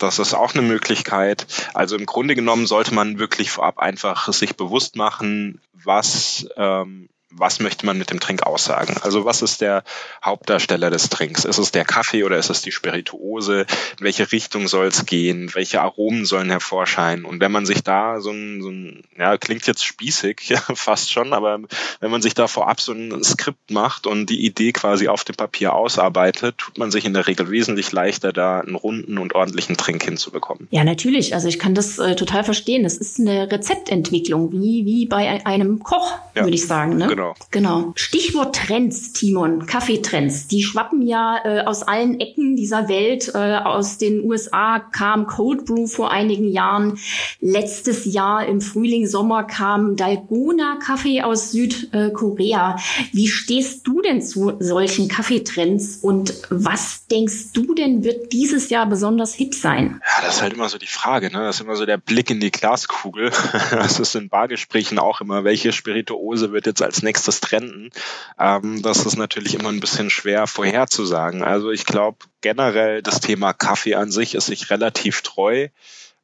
Das 0.00 0.18
ist 0.18 0.32
auch 0.32 0.54
eine 0.54 0.62
Möglichkeit. 0.62 1.46
Also 1.74 1.94
im 1.96 2.06
Grunde 2.06 2.34
genommen 2.34 2.66
sollte 2.66 2.94
man 2.94 3.18
wirklich 3.18 3.50
vorab 3.50 3.78
einfach 3.78 4.32
sich 4.32 4.56
bewusst 4.56 4.96
machen, 4.96 5.60
was 5.74 6.48
ähm, 6.56 7.10
was 7.30 7.60
möchte 7.60 7.86
man 7.86 7.98
mit 7.98 8.10
dem 8.10 8.20
Trink 8.20 8.42
aussagen? 8.42 8.96
Also 9.02 9.24
was 9.24 9.42
ist 9.42 9.60
der 9.60 9.84
Hauptdarsteller 10.24 10.90
des 10.90 11.08
Trinks? 11.08 11.44
Ist 11.44 11.58
es 11.58 11.70
der 11.70 11.84
Kaffee 11.84 12.24
oder 12.24 12.36
ist 12.36 12.50
es 12.50 12.62
die 12.62 12.72
Spirituose? 12.72 13.60
In 13.98 14.04
welche 14.04 14.30
Richtung 14.32 14.68
soll 14.68 14.86
es 14.86 15.06
gehen? 15.06 15.50
Welche 15.54 15.80
Aromen 15.80 16.24
sollen 16.24 16.50
hervorscheinen? 16.50 17.24
Und 17.24 17.40
wenn 17.40 17.52
man 17.52 17.66
sich 17.66 17.82
da 17.82 18.20
so 18.20 18.30
ein, 18.30 18.62
so 18.62 18.70
ein 18.70 19.04
ja, 19.16 19.36
klingt 19.36 19.66
jetzt 19.66 19.84
spießig, 19.84 20.40
ja, 20.48 20.60
fast 20.74 21.12
schon, 21.12 21.32
aber 21.32 21.60
wenn 22.00 22.10
man 22.10 22.22
sich 22.22 22.34
da 22.34 22.48
vorab 22.48 22.80
so 22.80 22.92
ein 22.92 23.22
Skript 23.22 23.70
macht 23.70 24.06
und 24.06 24.26
die 24.26 24.44
Idee 24.44 24.72
quasi 24.72 25.08
auf 25.08 25.24
dem 25.24 25.36
Papier 25.36 25.74
ausarbeitet, 25.74 26.58
tut 26.58 26.78
man 26.78 26.90
sich 26.90 27.04
in 27.04 27.14
der 27.14 27.26
Regel 27.26 27.50
wesentlich 27.50 27.92
leichter, 27.92 28.32
da 28.32 28.60
einen 28.60 28.74
runden 28.74 29.18
und 29.18 29.34
ordentlichen 29.34 29.76
Trink 29.76 30.02
hinzubekommen. 30.02 30.68
Ja, 30.70 30.84
natürlich. 30.84 31.34
Also 31.34 31.48
ich 31.48 31.58
kann 31.58 31.74
das 31.74 31.98
äh, 31.98 32.16
total 32.16 32.44
verstehen. 32.44 32.82
Das 32.82 32.96
ist 32.96 33.20
eine 33.20 33.50
Rezeptentwicklung, 33.50 34.52
wie, 34.52 34.84
wie 34.84 35.06
bei 35.06 35.44
einem 35.46 35.82
Koch, 35.82 36.14
ja, 36.34 36.42
würde 36.42 36.54
ich 36.54 36.66
sagen. 36.66 36.96
Ne? 36.96 37.06
Genau 37.06 37.19
genau. 37.50 37.70
Genau. 37.70 37.92
Stichwort 37.94 38.56
Trends, 38.56 39.12
Timon, 39.12 39.66
Kaffeetrends. 39.66 40.48
Die 40.48 40.62
schwappen 40.62 41.02
ja 41.02 41.38
äh, 41.44 41.60
aus 41.60 41.82
allen 41.82 42.18
Ecken 42.20 42.56
dieser 42.56 42.88
Welt. 42.88 43.32
Äh, 43.34 43.58
aus 43.58 43.98
den 43.98 44.24
USA 44.24 44.78
kam 44.78 45.26
Cold 45.26 45.66
Brew 45.66 45.86
vor 45.86 46.10
einigen 46.10 46.48
Jahren. 46.48 46.98
Letztes 47.40 48.06
Jahr 48.06 48.46
im 48.46 48.60
Frühling, 48.60 49.06
Sommer 49.06 49.44
kam 49.44 49.96
Dalgona 49.96 50.78
Kaffee 50.84 51.22
aus 51.22 51.52
Südkorea. 51.52 52.76
Wie 53.12 53.28
stehst 53.28 53.86
du 53.86 54.00
denn 54.00 54.22
zu 54.22 54.54
solchen 54.58 55.08
Kaffeetrends 55.08 55.98
und 55.98 56.34
was 56.50 57.06
denkst 57.06 57.52
du 57.52 57.74
denn 57.74 58.04
wird 58.04 58.32
dieses 58.32 58.70
Jahr 58.70 58.86
besonders 58.86 59.34
hip 59.34 59.54
sein? 59.54 60.00
Ja, 60.04 60.24
das 60.24 60.36
ist 60.36 60.42
halt 60.42 60.54
immer 60.54 60.68
so 60.68 60.78
die 60.78 60.86
Frage. 60.86 61.26
Ne? 61.26 61.42
Das 61.44 61.56
ist 61.56 61.62
immer 61.62 61.76
so 61.76 61.86
der 61.86 61.98
Blick 61.98 62.30
in 62.30 62.40
die 62.40 62.50
Glaskugel. 62.50 63.30
Das 63.70 63.98
ist 63.98 64.14
in 64.14 64.28
Bargesprächen 64.28 64.98
auch 64.98 65.20
immer, 65.20 65.44
welche 65.44 65.72
Spirituose 65.72 66.52
wird 66.52 66.66
jetzt 66.66 66.82
als 66.82 67.02
nächstes 67.02 67.09
trenden? 67.40 67.90
Ähm, 68.38 68.82
das 68.82 69.06
ist 69.06 69.16
natürlich 69.16 69.54
immer 69.54 69.70
ein 69.70 69.80
bisschen 69.80 70.10
schwer 70.10 70.46
vorherzusagen. 70.46 71.42
Also 71.42 71.70
ich 71.70 71.86
glaube 71.86 72.18
generell 72.40 73.02
das 73.02 73.20
Thema 73.20 73.52
Kaffee 73.52 73.94
an 73.94 74.10
sich 74.10 74.34
ist 74.34 74.46
sich 74.46 74.70
relativ 74.70 75.22
treu 75.22 75.68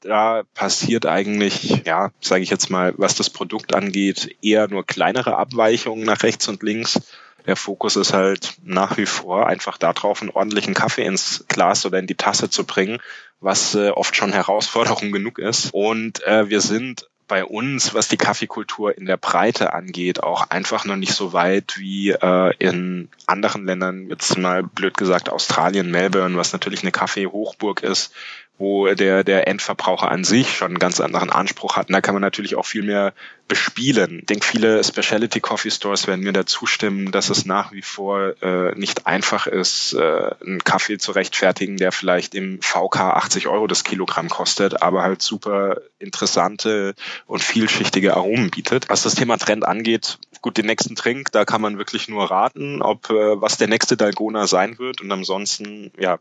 da 0.00 0.42
passiert 0.54 1.06
eigentlich, 1.06 1.82
ja, 1.84 2.10
sage 2.20 2.42
ich 2.42 2.50
jetzt 2.50 2.70
mal, 2.70 2.94
was 2.96 3.14
das 3.14 3.30
Produkt 3.30 3.74
angeht, 3.74 4.36
eher 4.42 4.68
nur 4.68 4.84
kleinere 4.86 5.36
Abweichungen 5.36 6.04
nach 6.04 6.22
rechts 6.22 6.48
und 6.48 6.62
links. 6.62 7.00
Der 7.46 7.56
Fokus 7.56 7.96
ist 7.96 8.12
halt 8.12 8.54
nach 8.64 8.96
wie 8.96 9.06
vor 9.06 9.46
einfach 9.46 9.78
darauf, 9.78 10.20
einen 10.20 10.30
ordentlichen 10.30 10.74
Kaffee 10.74 11.04
ins 11.04 11.44
Glas 11.48 11.86
oder 11.86 11.98
in 11.98 12.06
die 12.06 12.16
Tasse 12.16 12.50
zu 12.50 12.64
bringen, 12.64 12.98
was 13.40 13.74
äh, 13.74 13.90
oft 13.90 14.16
schon 14.16 14.32
Herausforderung 14.32 15.12
genug 15.12 15.38
ist. 15.38 15.72
Und 15.72 16.24
äh, 16.24 16.48
wir 16.48 16.60
sind 16.60 17.08
bei 17.28 17.44
uns, 17.44 17.94
was 17.94 18.08
die 18.08 18.16
Kaffeekultur 18.16 18.96
in 18.96 19.06
der 19.06 19.16
Breite 19.16 19.72
angeht, 19.72 20.22
auch 20.22 20.50
einfach 20.50 20.84
noch 20.84 20.96
nicht 20.96 21.14
so 21.14 21.32
weit 21.32 21.74
wie 21.76 22.10
äh, 22.10 22.54
in 22.58 23.08
anderen 23.26 23.66
Ländern, 23.66 24.08
jetzt 24.08 24.38
mal 24.38 24.62
blöd 24.62 24.96
gesagt 24.96 25.28
Australien, 25.28 25.90
Melbourne, 25.90 26.36
was 26.36 26.52
natürlich 26.52 26.82
eine 26.82 26.92
Kaffeehochburg 26.92 27.82
ist, 27.82 28.12
wo 28.58 28.86
der, 28.86 29.24
der 29.24 29.48
Endverbraucher 29.48 30.10
an 30.10 30.24
sich 30.24 30.56
schon 30.56 30.68
einen 30.68 30.78
ganz 30.78 31.00
anderen 31.00 31.30
Anspruch 31.30 31.76
hat. 31.76 31.88
Und 31.88 31.94
da 31.94 32.00
kann 32.00 32.14
man 32.14 32.22
natürlich 32.22 32.56
auch 32.56 32.64
viel 32.64 32.82
mehr 32.82 33.12
bespielen. 33.48 34.20
Ich 34.20 34.26
denke, 34.26 34.46
viele 34.46 34.82
Specialty 34.82 35.40
Coffee 35.40 35.70
Stores 35.70 36.06
werden 36.06 36.24
mir 36.24 36.32
da 36.32 36.46
zustimmen, 36.46 37.12
dass 37.12 37.30
es 37.30 37.46
nach 37.46 37.72
wie 37.72 37.82
vor 37.82 38.34
äh, 38.42 38.74
nicht 38.74 39.06
einfach 39.06 39.46
ist, 39.46 39.92
äh, 39.92 40.30
einen 40.44 40.64
Kaffee 40.64 40.98
zu 40.98 41.12
rechtfertigen, 41.12 41.76
der 41.76 41.92
vielleicht 41.92 42.34
im 42.34 42.60
VK 42.60 42.96
80 42.96 43.46
Euro 43.48 43.66
das 43.66 43.84
Kilogramm 43.84 44.28
kostet, 44.28 44.82
aber 44.82 45.02
halt 45.02 45.22
super 45.22 45.76
interessante 45.98 46.94
und 47.26 47.42
vielschichtige 47.42 48.16
Aromen 48.16 48.50
bietet. 48.50 48.88
Was 48.88 49.02
das 49.02 49.14
Thema 49.14 49.36
Trend 49.36 49.66
angeht, 49.66 50.18
gut, 50.46 50.58
den 50.58 50.66
nächsten 50.66 50.94
Trink, 50.94 51.32
da 51.32 51.44
kann 51.44 51.60
man 51.60 51.78
wirklich 51.78 52.08
nur 52.08 52.30
raten, 52.30 52.82
ob 52.82 53.10
äh, 53.10 53.40
was 53.40 53.56
der 53.56 53.68
nächste 53.68 53.96
Dalgona 53.96 54.46
sein 54.46 54.78
wird. 54.78 55.00
Und 55.00 55.10
ansonsten, 55.10 55.90
ja, 55.98 56.18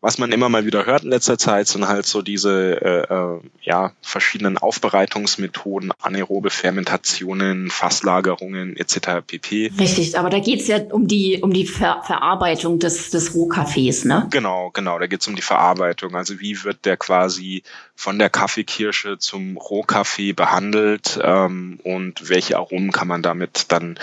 was 0.00 0.18
man 0.18 0.32
immer 0.32 0.48
mal 0.48 0.66
wieder 0.66 0.84
hört 0.84 1.04
in 1.04 1.10
letzter 1.10 1.38
Zeit, 1.38 1.68
sind 1.68 1.88
halt 1.88 2.06
so 2.06 2.22
diese 2.22 2.80
äh, 2.82 3.14
äh, 3.14 3.40
ja, 3.62 3.92
verschiedenen 4.02 4.58
Aufbereitungsmethoden, 4.58 5.92
anaerobe 6.00 6.50
Fermentationen, 6.62 7.70
Fasslagerungen 7.70 8.76
etc. 8.76 9.24
pp. 9.26 9.72
Richtig, 9.80 10.16
aber 10.16 10.30
da 10.30 10.38
geht's 10.38 10.68
ja 10.68 10.78
um 10.92 11.08
die, 11.08 11.40
um 11.42 11.52
die 11.52 11.66
Ver 11.66 12.02
Verarbeitung 12.04 12.78
des, 12.78 13.10
des 13.10 13.34
Rohkaffees, 13.34 14.04
ne? 14.04 14.28
Genau, 14.30 14.70
genau, 14.70 14.96
da 15.00 15.08
geht's 15.08 15.26
um 15.26 15.34
die 15.34 15.42
Verarbeitung. 15.42 16.14
Also 16.14 16.38
wie 16.38 16.62
wird 16.62 16.84
der 16.84 16.96
quasi 16.96 17.64
von 17.96 18.16
der 18.20 18.30
Kaffeekirsche 18.30 19.18
zum 19.18 19.56
Rohkaffee 19.56 20.34
behandelt 20.34 21.18
ähm, 21.20 21.80
und 21.82 22.28
welche 22.28 22.58
Aromen 22.58 22.92
kann 22.92 23.08
man 23.08 23.22
damit 23.22 23.72
dann 23.72 23.98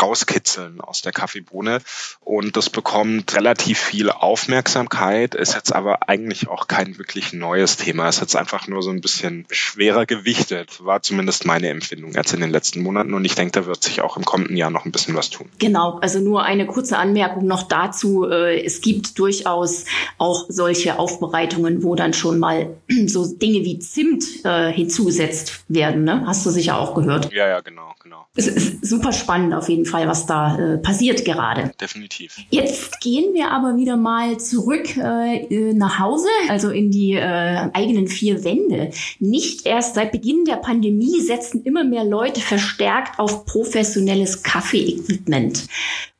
rauskitzeln 0.00 0.80
aus 0.80 1.02
der 1.02 1.12
Kaffeebohne. 1.12 1.80
Und 2.20 2.56
das 2.56 2.70
bekommt 2.70 3.34
relativ 3.34 3.78
viel 3.78 4.10
Aufmerksamkeit, 4.10 5.34
ist 5.34 5.54
jetzt 5.54 5.74
aber 5.74 6.08
eigentlich 6.08 6.48
auch 6.48 6.68
kein 6.68 6.98
wirklich 6.98 7.32
neues 7.32 7.76
Thema. 7.76 8.08
Ist 8.08 8.20
jetzt 8.20 8.36
einfach 8.36 8.68
nur 8.68 8.82
so 8.82 8.90
ein 8.90 9.00
bisschen 9.00 9.46
schwerer 9.50 10.06
gewichtet, 10.06 10.84
war 10.84 11.02
zumindest 11.02 11.46
meine 11.46 11.68
Empfindung 11.68 12.12
jetzt 12.12 12.32
in 12.32 12.40
den 12.40 12.50
letzten 12.50 12.82
Monaten. 12.82 13.14
Und 13.14 13.24
ich 13.24 13.34
denke, 13.34 13.60
da 13.60 13.66
wird 13.66 13.82
sich 13.82 14.00
auch 14.00 14.16
im 14.16 14.24
kommenden 14.24 14.56
Jahr 14.56 14.70
noch 14.70 14.84
ein 14.84 14.92
bisschen 14.92 15.14
was 15.14 15.30
tun. 15.30 15.48
Genau, 15.58 15.98
also 16.00 16.18
nur 16.20 16.42
eine 16.42 16.66
kurze 16.66 16.98
Anmerkung 16.98 17.46
noch 17.46 17.64
dazu. 17.64 18.28
Äh, 18.28 18.64
es 18.64 18.80
gibt 18.80 19.18
durchaus 19.18 19.84
auch 20.18 20.46
solche 20.48 20.98
Aufbereitungen, 20.98 21.82
wo 21.82 21.94
dann 21.94 22.12
schon 22.12 22.38
mal 22.38 22.76
so 23.06 23.26
Dinge 23.26 23.64
wie 23.64 23.78
Zimt 23.78 24.44
äh, 24.44 24.72
hinzugesetzt 24.72 25.64
werden. 25.68 26.04
Ne? 26.04 26.24
Hast 26.26 26.44
du 26.46 26.50
sicher 26.50 26.78
auch 26.78 26.94
gehört. 26.94 27.32
Ja, 27.32 27.48
ja, 27.48 27.60
genau, 27.60 27.94
genau. 28.02 28.26
Es 28.34 28.46
ist 28.46 28.84
super 28.86 29.12
spannend 29.12 29.54
auf 29.54 29.68
jeden 29.68 29.84
Fall, 29.84 29.87
was 29.92 30.26
da 30.26 30.58
äh, 30.58 30.78
passiert 30.78 31.24
gerade. 31.24 31.72
Definitiv. 31.80 32.36
Jetzt 32.50 33.00
gehen 33.00 33.34
wir 33.34 33.50
aber 33.50 33.76
wieder 33.76 33.96
mal 33.96 34.38
zurück 34.38 34.96
äh, 34.96 35.44
äh, 35.44 35.72
nach 35.74 35.98
Hause, 35.98 36.28
also 36.48 36.70
in 36.70 36.90
die 36.90 37.14
äh, 37.14 37.70
eigenen 37.72 38.08
vier 38.08 38.44
Wände. 38.44 38.90
Nicht 39.18 39.66
erst 39.66 39.94
seit 39.94 40.12
Beginn 40.12 40.44
der 40.44 40.56
Pandemie 40.56 41.20
setzen 41.20 41.62
immer 41.64 41.84
mehr 41.84 42.04
Leute 42.04 42.40
verstärkt 42.40 43.18
auf 43.18 43.44
professionelles 43.44 44.42
Kaffee-Equipment 44.42 45.66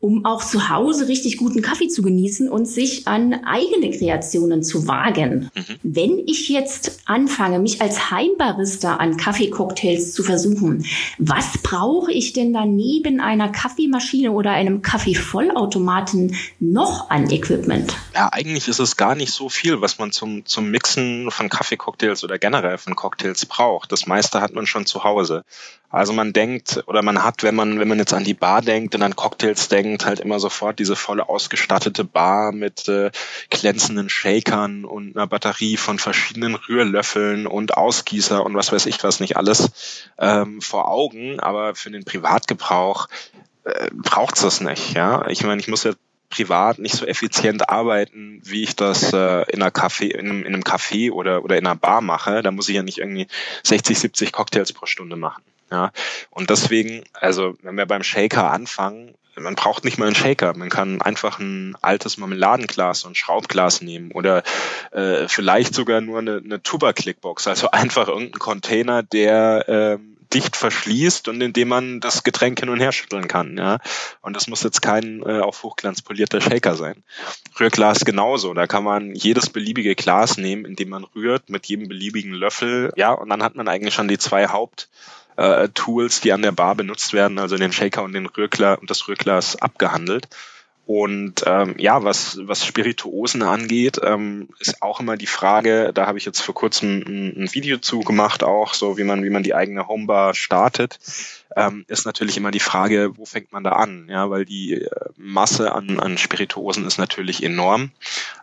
um 0.00 0.24
auch 0.24 0.44
zu 0.44 0.68
Hause 0.68 1.08
richtig 1.08 1.38
guten 1.38 1.60
Kaffee 1.60 1.88
zu 1.88 2.02
genießen 2.02 2.48
und 2.48 2.66
sich 2.66 3.08
an 3.08 3.44
eigene 3.44 3.90
Kreationen 3.90 4.62
zu 4.62 4.86
wagen. 4.86 5.50
Mhm. 5.54 5.76
Wenn 5.82 6.18
ich 6.26 6.48
jetzt 6.48 7.00
anfange, 7.04 7.58
mich 7.58 7.82
als 7.82 8.12
Heimbarista 8.12 8.96
an 8.96 9.16
Kaffeecocktails 9.16 10.12
zu 10.12 10.22
versuchen, 10.22 10.84
was 11.18 11.58
brauche 11.64 12.12
ich 12.12 12.32
denn 12.32 12.52
da 12.52 12.64
neben 12.64 13.20
einer 13.20 13.48
Kaffeemaschine 13.48 14.30
oder 14.30 14.52
einem 14.52 14.82
Kaffeevollautomaten 14.82 16.36
noch 16.60 17.10
an 17.10 17.28
Equipment? 17.30 17.96
Ja, 18.14 18.28
eigentlich 18.32 18.68
ist 18.68 18.78
es 18.78 18.96
gar 18.96 19.16
nicht 19.16 19.32
so 19.32 19.48
viel, 19.48 19.80
was 19.80 19.98
man 19.98 20.12
zum, 20.12 20.46
zum 20.46 20.70
Mixen 20.70 21.32
von 21.32 21.48
Kaffeecocktails 21.48 22.22
oder 22.22 22.38
generell 22.38 22.78
von 22.78 22.94
Cocktails 22.94 23.46
braucht. 23.46 23.90
Das 23.90 24.06
meiste 24.06 24.40
hat 24.40 24.52
man 24.52 24.66
schon 24.66 24.86
zu 24.86 25.02
Hause. 25.02 25.44
Also 25.90 26.12
man 26.12 26.34
denkt 26.34 26.84
oder 26.86 27.02
man 27.02 27.24
hat, 27.24 27.42
wenn 27.42 27.54
man, 27.54 27.80
wenn 27.80 27.88
man 27.88 27.98
jetzt 27.98 28.12
an 28.12 28.24
die 28.24 28.34
Bar 28.34 28.60
denkt 28.60 28.94
und 28.94 29.02
an 29.02 29.16
Cocktails 29.16 29.68
denkt, 29.68 30.04
halt 30.04 30.20
immer 30.20 30.38
sofort 30.38 30.78
diese 30.78 30.96
volle 30.96 31.28
ausgestattete 31.28 32.04
Bar 32.04 32.52
mit 32.52 32.88
äh, 32.88 33.10
glänzenden 33.48 34.10
Shakern 34.10 34.84
und 34.84 35.16
einer 35.16 35.26
Batterie 35.26 35.78
von 35.78 35.98
verschiedenen 35.98 36.56
Rührlöffeln 36.56 37.46
und 37.46 37.76
Ausgießer 37.76 38.44
und 38.44 38.54
was 38.54 38.70
weiß 38.70 38.84
ich 38.84 39.02
was 39.02 39.20
nicht 39.20 39.38
alles 39.38 39.70
ähm, 40.18 40.60
vor 40.60 40.88
Augen. 40.88 41.40
Aber 41.40 41.74
für 41.74 41.90
den 41.90 42.04
Privatgebrauch 42.04 43.08
äh, 43.64 43.88
braucht's 43.94 44.42
das 44.42 44.60
nicht. 44.60 44.94
Ja, 44.94 45.26
ich 45.28 45.42
meine, 45.42 45.60
ich 45.60 45.68
muss 45.68 45.84
ja 45.84 45.92
privat 46.28 46.78
nicht 46.78 46.96
so 46.96 47.06
effizient 47.06 47.70
arbeiten, 47.70 48.42
wie 48.44 48.62
ich 48.62 48.76
das 48.76 49.14
äh, 49.14 49.50
in, 49.50 49.62
einer 49.62 49.70
Café, 49.70 50.10
in, 50.10 50.28
einem, 50.28 50.40
in 50.44 50.54
einem 50.54 50.62
Café 50.62 51.10
oder, 51.10 51.42
oder 51.44 51.56
in 51.56 51.66
einer 51.66 51.76
Bar 51.76 52.02
mache. 52.02 52.42
Da 52.42 52.50
muss 52.50 52.68
ich 52.68 52.76
ja 52.76 52.82
nicht 52.82 52.98
irgendwie 52.98 53.26
60, 53.64 53.98
70 53.98 54.32
Cocktails 54.32 54.74
pro 54.74 54.84
Stunde 54.84 55.16
machen. 55.16 55.42
Ja, 55.70 55.92
und 56.30 56.50
deswegen, 56.50 57.04
also 57.12 57.54
wenn 57.62 57.76
wir 57.76 57.86
beim 57.86 58.02
Shaker 58.02 58.50
anfangen, 58.50 59.14
man 59.40 59.54
braucht 59.54 59.84
nicht 59.84 59.98
mal 59.98 60.06
einen 60.06 60.14
Shaker. 60.14 60.56
Man 60.56 60.68
kann 60.68 61.00
einfach 61.00 61.38
ein 61.38 61.76
altes 61.80 62.16
Marmeladenglas 62.16 63.04
und 63.04 63.16
Schraubglas 63.16 63.82
nehmen 63.82 64.10
oder 64.12 64.42
äh, 64.90 65.28
vielleicht 65.28 65.74
sogar 65.74 66.00
nur 66.00 66.18
eine, 66.18 66.40
eine 66.44 66.62
Tuba-Clickbox, 66.62 67.46
also 67.46 67.70
einfach 67.70 68.08
irgendein 68.08 68.38
Container, 68.38 69.02
der 69.02 69.64
ähm, 69.68 70.18
dicht 70.34 70.56
verschließt 70.56 71.28
und 71.28 71.40
in 71.40 71.52
dem 71.52 71.68
man 71.68 72.00
das 72.00 72.22
Getränk 72.22 72.60
hin 72.60 72.68
und 72.68 72.80
her 72.80 72.92
schütteln 72.92 73.28
kann. 73.28 73.56
Ja? 73.56 73.78
Und 74.20 74.36
das 74.36 74.46
muss 74.46 74.62
jetzt 74.62 74.82
kein 74.82 75.22
äh, 75.22 75.40
auf 75.40 75.62
Hochglanz 75.62 76.02
polierter 76.02 76.40
Shaker 76.40 76.74
sein. 76.74 77.02
Rührglas 77.58 78.04
genauso. 78.04 78.52
Da 78.52 78.66
kann 78.66 78.84
man 78.84 79.14
jedes 79.14 79.48
beliebige 79.48 79.94
Glas 79.94 80.36
nehmen, 80.36 80.64
in 80.66 80.76
dem 80.76 80.90
man 80.90 81.04
rührt, 81.04 81.48
mit 81.48 81.66
jedem 81.66 81.88
beliebigen 81.88 82.32
Löffel. 82.32 82.92
Ja, 82.96 83.12
und 83.12 83.30
dann 83.30 83.42
hat 83.42 83.56
man 83.56 83.68
eigentlich 83.68 83.94
schon 83.94 84.08
die 84.08 84.18
zwei 84.18 84.48
Haupt 84.48 84.90
äh, 85.38 85.68
Tools, 85.68 86.20
die 86.20 86.32
an 86.32 86.42
der 86.42 86.52
Bar 86.52 86.74
benutzt 86.74 87.12
werden, 87.12 87.38
also 87.38 87.56
den 87.56 87.72
Shaker 87.72 88.02
und 88.02 88.12
den 88.12 88.26
Rührglas 88.26 88.78
und 88.78 88.90
das 88.90 89.06
Rührglas 89.08 89.56
abgehandelt. 89.56 90.28
Und 90.88 91.44
ähm, 91.44 91.74
ja, 91.76 92.02
was, 92.02 92.38
was 92.44 92.64
Spirituosen 92.64 93.42
angeht, 93.42 94.00
ähm, 94.02 94.48
ist 94.58 94.80
auch 94.80 95.00
immer 95.00 95.18
die 95.18 95.26
Frage, 95.26 95.92
da 95.92 96.06
habe 96.06 96.16
ich 96.16 96.24
jetzt 96.24 96.40
vor 96.40 96.54
kurzem 96.54 97.02
ein, 97.06 97.42
ein 97.42 97.52
Video 97.52 97.76
zu 97.76 98.00
gemacht, 98.00 98.42
auch 98.42 98.72
so 98.72 98.96
wie 98.96 99.04
man, 99.04 99.22
wie 99.22 99.28
man 99.28 99.42
die 99.42 99.54
eigene 99.54 99.86
Homebar 99.86 100.32
startet, 100.32 100.98
ähm, 101.54 101.84
ist 101.88 102.06
natürlich 102.06 102.38
immer 102.38 102.50
die 102.50 102.58
Frage, 102.58 103.10
wo 103.18 103.26
fängt 103.26 103.52
man 103.52 103.64
da 103.64 103.72
an? 103.72 104.06
Ja, 104.08 104.30
weil 104.30 104.46
die 104.46 104.80
äh, 104.80 104.88
Masse 105.18 105.74
an, 105.74 106.00
an 106.00 106.16
Spirituosen 106.16 106.86
ist 106.86 106.96
natürlich 106.96 107.42
enorm. 107.42 107.90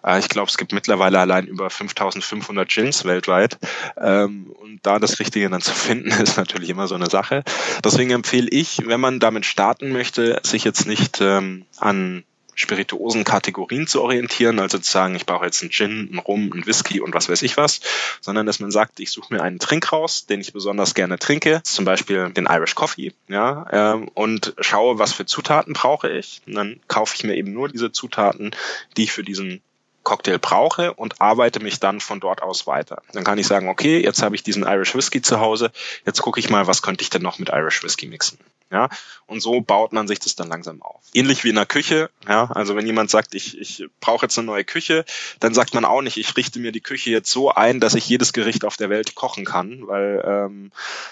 Äh, 0.03 0.19
ich 0.19 0.29
glaube, 0.29 0.49
es 0.49 0.59
gibt 0.59 0.71
mittlerweile 0.71 1.19
allein 1.19 1.47
über 1.47 1.71
5500 1.71 2.69
Gins 2.69 3.05
weltweit. 3.05 3.57
Ähm, 3.97 4.53
und 4.61 4.81
da 4.83 4.99
das 4.99 5.19
Richtige 5.19 5.49
dann 5.49 5.61
zu 5.61 5.73
finden, 5.73 6.09
ist 6.21 6.37
natürlich 6.37 6.69
immer 6.69 6.87
so 6.87 6.93
eine 6.93 7.09
Sache. 7.09 7.43
Deswegen 7.83 8.11
empfehle 8.11 8.49
ich, 8.51 8.85
wenn 8.85 8.99
man 8.99 9.19
damit 9.19 9.47
starten 9.47 9.91
möchte, 9.91 10.39
sich 10.43 10.63
jetzt 10.63 10.85
nicht 10.85 11.21
ähm, 11.21 11.65
an 11.77 12.23
Spirituosen-Kategorien 12.55 13.85
zu 13.87 14.01
orientieren, 14.01 14.59
also 14.59 14.79
zu 14.79 14.91
sagen, 14.91 15.15
ich 15.15 15.25
brauche 15.25 15.45
jetzt 15.45 15.61
einen 15.61 15.71
Gin, 15.71 16.09
einen 16.09 16.19
Rum, 16.19 16.51
einen 16.51 16.65
Whisky 16.65 17.01
und 17.01 17.13
was 17.13 17.29
weiß 17.29 17.41
ich 17.41 17.57
was, 17.57 17.81
sondern 18.21 18.45
dass 18.45 18.59
man 18.59 18.71
sagt, 18.71 18.99
ich 18.99 19.11
suche 19.11 19.33
mir 19.33 19.41
einen 19.41 19.59
Trink 19.59 19.91
raus, 19.91 20.25
den 20.25 20.41
ich 20.41 20.53
besonders 20.53 20.95
gerne 20.95 21.19
trinke, 21.19 21.61
zum 21.63 21.85
Beispiel 21.85 22.29
den 22.31 22.47
Irish 22.49 22.75
Coffee, 22.75 23.13
ja, 23.27 23.65
ähm, 23.71 24.09
und 24.13 24.53
schaue, 24.59 24.97
was 24.97 25.13
für 25.13 25.25
Zutaten 25.25 25.73
brauche 25.73 26.09
ich. 26.09 26.41
Und 26.47 26.55
dann 26.55 26.79
kaufe 26.87 27.15
ich 27.15 27.23
mir 27.23 27.35
eben 27.35 27.53
nur 27.53 27.69
diese 27.69 27.91
Zutaten, 27.91 28.51
die 28.97 29.03
ich 29.03 29.11
für 29.11 29.23
diesen 29.23 29.61
Cocktail 30.05 30.37
brauche 30.39 30.93
und 30.93 31.19
arbeite 31.19 31.59
mich 31.59 31.81
dann 31.81 31.99
von 31.99 32.21
dort 32.21 32.41
aus 32.41 32.65
weiter. 32.67 33.01
Dann 33.11 33.25
kann 33.25 33.37
ich 33.37 33.47
sagen, 33.47 33.67
okay, 33.67 34.01
jetzt 34.01 34.21
habe 34.21 34.35
ich 34.35 34.43
diesen 34.43 34.63
Irish 34.63 34.95
Whisky 34.95 35.21
zu 35.21 35.41
Hause, 35.41 35.71
jetzt 36.05 36.21
gucke 36.21 36.39
ich 36.39 36.49
mal, 36.49 36.67
was 36.67 36.81
könnte 36.81 37.01
ich 37.01 37.09
denn 37.09 37.23
noch 37.23 37.39
mit 37.39 37.49
Irish 37.49 37.83
Whisky 37.83 38.07
mixen. 38.07 38.39
Ja, 38.71 38.89
und 39.27 39.41
so 39.41 39.61
baut 39.61 39.93
man 39.93 40.07
sich 40.07 40.19
das 40.19 40.35
dann 40.35 40.47
langsam 40.47 40.81
auf. 40.81 40.99
Ähnlich 41.13 41.43
wie 41.43 41.49
in 41.49 41.55
der 41.55 41.67
Küche, 41.67 42.09
ja, 42.27 42.49
also 42.51 42.75
wenn 42.75 42.85
jemand 42.87 43.11
sagt, 43.11 43.35
ich, 43.35 43.59
ich 43.59 43.85
brauche 44.01 44.25
jetzt 44.25 44.37
eine 44.39 44.47
neue 44.47 44.63
Küche, 44.63 45.05
dann 45.39 45.53
sagt 45.53 45.75
man 45.75 45.85
auch 45.85 46.01
nicht, 46.01 46.17
ich 46.17 46.35
richte 46.35 46.59
mir 46.59 46.71
die 46.71 46.81
Küche 46.81 47.11
jetzt 47.11 47.29
so 47.29 47.51
ein, 47.51 47.79
dass 47.79 47.93
ich 47.93 48.09
jedes 48.09 48.33
Gericht 48.33 48.65
auf 48.65 48.75
der 48.75 48.89
Welt 48.89 49.13
kochen 49.13 49.45
kann, 49.45 49.87
weil 49.87 50.23
ähm, 50.25 50.71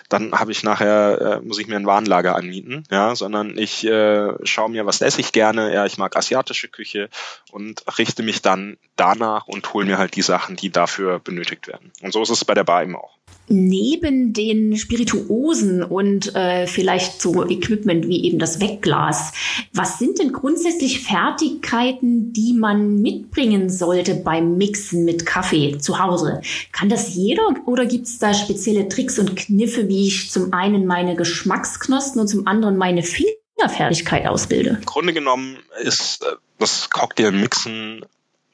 dann 0.09 0.33
habe 0.33 0.51
ich 0.51 0.63
nachher, 0.63 1.41
äh, 1.41 1.45
muss 1.45 1.59
ich 1.59 1.67
mir 1.67 1.75
ein 1.75 1.85
Warenlager 1.85 2.35
anmieten, 2.35 2.85
ja, 2.89 3.15
sondern 3.15 3.55
ich 3.55 3.85
äh, 3.85 4.33
schaue 4.45 4.71
mir, 4.71 4.87
was 4.87 5.01
esse 5.01 5.21
ich 5.21 5.31
gerne, 5.31 5.73
ja, 5.73 5.85
ich 5.85 5.99
mag 5.99 6.17
asiatische 6.17 6.69
Küche 6.69 7.07
und 7.51 7.83
richte 7.99 8.23
mich 8.23 8.41
dann 8.41 8.77
danach 8.95 9.47
und 9.47 9.73
hole 9.73 9.85
mir 9.85 9.97
halt 9.97 10.15
die 10.15 10.21
Sachen, 10.21 10.55
die 10.55 10.69
dafür 10.69 11.19
benötigt 11.19 11.67
werden. 11.67 11.91
Und 12.01 12.13
so 12.13 12.21
ist 12.21 12.29
es 12.29 12.45
bei 12.45 12.53
der 12.53 12.63
Bar 12.63 12.83
eben 12.83 12.95
auch 12.95 13.17
neben 13.47 14.33
den 14.33 14.77
Spirituosen 14.77 15.83
und 15.83 16.33
äh, 16.35 16.65
vielleicht 16.67 17.21
so 17.21 17.45
Equipment 17.47 18.07
wie 18.07 18.25
eben 18.25 18.39
das 18.39 18.61
Wegglas, 18.61 19.33
was 19.73 19.99
sind 19.99 20.19
denn 20.19 20.31
grundsätzlich 20.31 21.01
Fertigkeiten, 21.01 22.31
die 22.31 22.53
man 22.53 23.01
mitbringen 23.01 23.69
sollte 23.69 24.15
beim 24.15 24.57
Mixen 24.57 25.03
mit 25.03 25.25
Kaffee 25.25 25.77
zu 25.77 25.99
Hause? 25.99 26.41
Kann 26.71 26.89
das 26.89 27.13
jeder 27.15 27.43
oder 27.65 27.85
gibt 27.85 28.07
es 28.07 28.19
da 28.19 28.33
spezielle 28.33 28.87
Tricks 28.87 29.19
und 29.19 29.35
Kniffe, 29.35 29.87
wie 29.89 30.07
ich 30.07 30.31
zum 30.31 30.53
einen 30.53 30.85
meine 30.85 31.15
Geschmacksknospen 31.15 32.21
und 32.21 32.27
zum 32.27 32.47
anderen 32.47 32.77
meine 32.77 33.03
Fingerfertigkeit 33.03 34.25
ausbilde? 34.25 34.77
Im 34.79 34.85
Grunde 34.85 35.13
genommen 35.13 35.57
ist 35.81 36.23
äh, 36.23 36.35
das 36.59 36.89
Cocktailmixen 36.89 38.05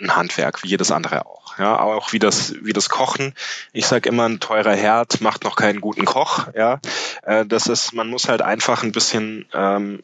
ein 0.02 0.16
Handwerk, 0.16 0.64
wie 0.64 0.70
jedes 0.70 0.92
andere 0.92 1.26
auch. 1.26 1.58
Ja, 1.58 1.80
auch 1.80 2.14
wie 2.14 2.20
das, 2.20 2.54
wie 2.62 2.74
das 2.74 2.90
Kochen. 2.90 3.34
Ich 3.74 3.86
sage 3.86 4.10
immer, 4.10 4.28
ein 4.28 4.40
teurer 4.40 4.76
Herd 4.76 5.22
macht 5.22 5.44
noch 5.44 5.56
keinen 5.56 5.82
guten 5.82 6.06
Koch. 6.06 6.48
Ja, 6.56 6.80
äh, 7.24 7.46
das 7.46 7.68
ist, 7.68 7.94
man 7.94 8.08
muss 8.08 8.30
halt 8.30 8.42
einfach 8.42 8.84
ein 8.84 8.92
bisschen 8.92 9.46
ähm, 9.54 10.00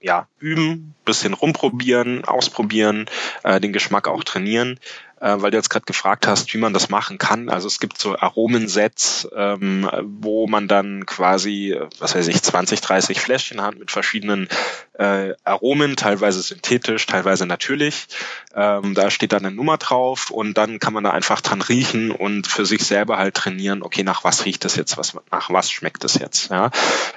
ja, 0.00 0.28
üben, 0.38 0.94
bisschen 1.04 1.32
rumprobieren, 1.32 2.24
ausprobieren, 2.24 3.06
äh, 3.42 3.60
den 3.60 3.72
Geschmack 3.72 4.08
auch 4.08 4.24
trainieren 4.24 4.78
äh, 5.20 5.40
weil 5.40 5.50
du 5.50 5.56
jetzt 5.56 5.70
gerade 5.70 5.86
gefragt 5.86 6.26
hast, 6.26 6.52
wie 6.52 6.58
man 6.58 6.72
das 6.72 6.88
machen 6.88 7.18
kann. 7.18 7.48
Also 7.48 7.68
es 7.68 7.80
gibt 7.80 7.98
so 7.98 8.18
Aromensets, 8.18 9.28
ähm, 9.34 9.88
wo 10.02 10.46
man 10.46 10.68
dann 10.68 11.06
quasi, 11.06 11.78
was 11.98 12.14
weiß 12.14 12.28
ich, 12.28 12.42
20, 12.42 12.80
30 12.80 13.20
Fläschchen 13.20 13.62
hat 13.62 13.78
mit 13.78 13.90
verschiedenen 13.90 14.48
äh, 14.94 15.32
Aromen, 15.44 15.96
teilweise 15.96 16.42
synthetisch, 16.42 17.06
teilweise 17.06 17.46
natürlich. 17.46 18.06
Ähm, 18.54 18.94
da 18.94 19.10
steht 19.10 19.32
dann 19.32 19.44
eine 19.44 19.54
Nummer 19.54 19.78
drauf 19.78 20.30
und 20.30 20.54
dann 20.58 20.78
kann 20.78 20.92
man 20.92 21.04
da 21.04 21.10
einfach 21.10 21.40
dran 21.40 21.62
riechen 21.62 22.10
und 22.10 22.46
für 22.46 22.66
sich 22.66 22.84
selber 22.84 23.18
halt 23.18 23.34
trainieren, 23.34 23.82
okay, 23.82 24.02
nach 24.02 24.24
was 24.24 24.44
riecht 24.44 24.64
das 24.64 24.76
jetzt, 24.76 24.96
was, 24.96 25.16
nach 25.30 25.50
was 25.50 25.70
schmeckt 25.70 26.04
das 26.04 26.14
jetzt. 26.18 26.50
Ja? 26.50 26.70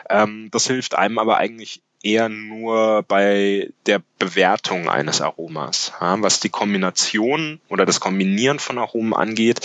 Ähm, 0.09 0.49
das 0.51 0.67
hilft 0.67 0.95
einem 0.95 1.19
aber 1.19 1.37
eigentlich 1.37 1.81
eher 2.01 2.29
nur 2.29 3.03
bei 3.03 3.69
der 3.85 4.01
Bewertung 4.17 4.89
eines 4.89 5.21
Aromas. 5.21 5.93
Was 5.99 6.39
die 6.39 6.49
Kombination 6.49 7.59
oder 7.69 7.85
das 7.85 7.99
Kombinieren 7.99 8.59
von 8.59 8.77
Aromen 8.77 9.13
angeht, 9.13 9.59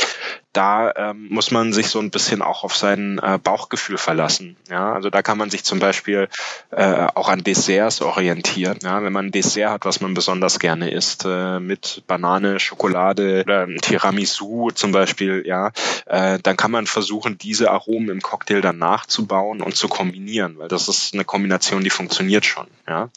da 0.52 0.92
ähm, 0.94 1.28
muss 1.30 1.50
man 1.50 1.72
sich 1.72 1.88
so 1.88 1.98
ein 1.98 2.10
bisschen 2.10 2.42
auch 2.42 2.64
auf 2.64 2.76
sein 2.76 3.18
äh, 3.18 3.38
Bauchgefühl 3.42 3.98
verlassen. 3.98 4.56
Ja, 4.70 4.92
also 4.92 5.10
da 5.10 5.22
kann 5.22 5.36
man 5.36 5.50
sich 5.50 5.64
zum 5.64 5.80
Beispiel 5.80 6.28
äh, 6.70 7.06
auch 7.14 7.28
an 7.28 7.42
Desserts 7.42 8.00
orientieren. 8.00 8.78
Ja, 8.82 9.02
wenn 9.02 9.12
man 9.12 9.26
ein 9.26 9.32
Dessert 9.32 9.70
hat, 9.70 9.84
was 9.84 10.00
man 10.00 10.14
besonders 10.14 10.58
gerne 10.58 10.90
isst, 10.90 11.24
äh, 11.26 11.58
mit 11.58 12.04
Banane, 12.06 12.60
Schokolade 12.60 13.42
oder 13.44 13.66
Tiramisu 13.66 14.70
zum 14.70 14.92
Beispiel, 14.92 15.42
ja, 15.46 15.72
äh, 16.06 16.38
dann 16.42 16.56
kann 16.56 16.70
man 16.70 16.86
versuchen, 16.86 17.36
diese 17.38 17.70
Aromen 17.70 18.10
im 18.10 18.22
Cocktail 18.22 18.60
dann 18.60 18.78
nachzubauen 18.78 19.60
und 19.60 19.76
zu 19.76 19.88
kombinieren, 19.88 20.58
weil 20.58 20.68
das 20.68 20.88
ist 20.88 21.14
eine 21.14 21.24
Kombination, 21.24 21.82
die 21.82 21.90
funktioniert 21.90 22.44
schon. 22.44 22.66
Ja, 22.86 23.10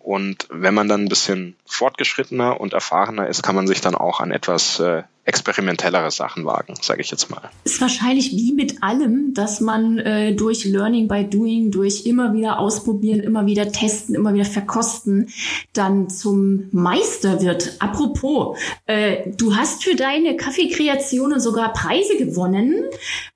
und 0.00 0.48
wenn 0.50 0.72
man 0.72 0.88
dann 0.88 1.04
ein 1.04 1.08
bisschen 1.08 1.56
fortgeschrittener 1.66 2.58
und 2.58 2.72
erfahrener 2.72 3.28
ist, 3.28 3.42
kann 3.42 3.54
man 3.54 3.66
sich 3.66 3.82
dann 3.82 3.94
auch 3.94 4.20
an 4.20 4.30
etwas 4.30 4.80
äh, 4.80 5.02
experimentellere 5.30 6.10
Sachen 6.10 6.44
wagen, 6.44 6.74
sage 6.82 7.02
ich 7.02 7.10
jetzt 7.12 7.30
mal. 7.30 7.50
Ist 7.62 7.80
wahrscheinlich 7.80 8.32
wie 8.32 8.52
mit 8.52 8.82
allem, 8.82 9.32
dass 9.32 9.60
man 9.60 9.98
äh, 9.98 10.34
durch 10.34 10.64
Learning 10.64 11.06
by 11.06 11.24
Doing, 11.24 11.70
durch 11.70 12.04
immer 12.04 12.34
wieder 12.34 12.58
ausprobieren, 12.58 13.20
immer 13.20 13.46
wieder 13.46 13.70
testen, 13.70 14.16
immer 14.16 14.34
wieder 14.34 14.44
verkosten, 14.44 15.28
dann 15.72 16.10
zum 16.10 16.64
Meister 16.72 17.40
wird. 17.40 17.76
Apropos, 17.78 18.58
äh, 18.86 19.30
du 19.36 19.54
hast 19.54 19.84
für 19.84 19.94
deine 19.94 20.36
Kaffeekreationen 20.36 21.38
sogar 21.38 21.72
Preise 21.72 22.16
gewonnen 22.16 22.74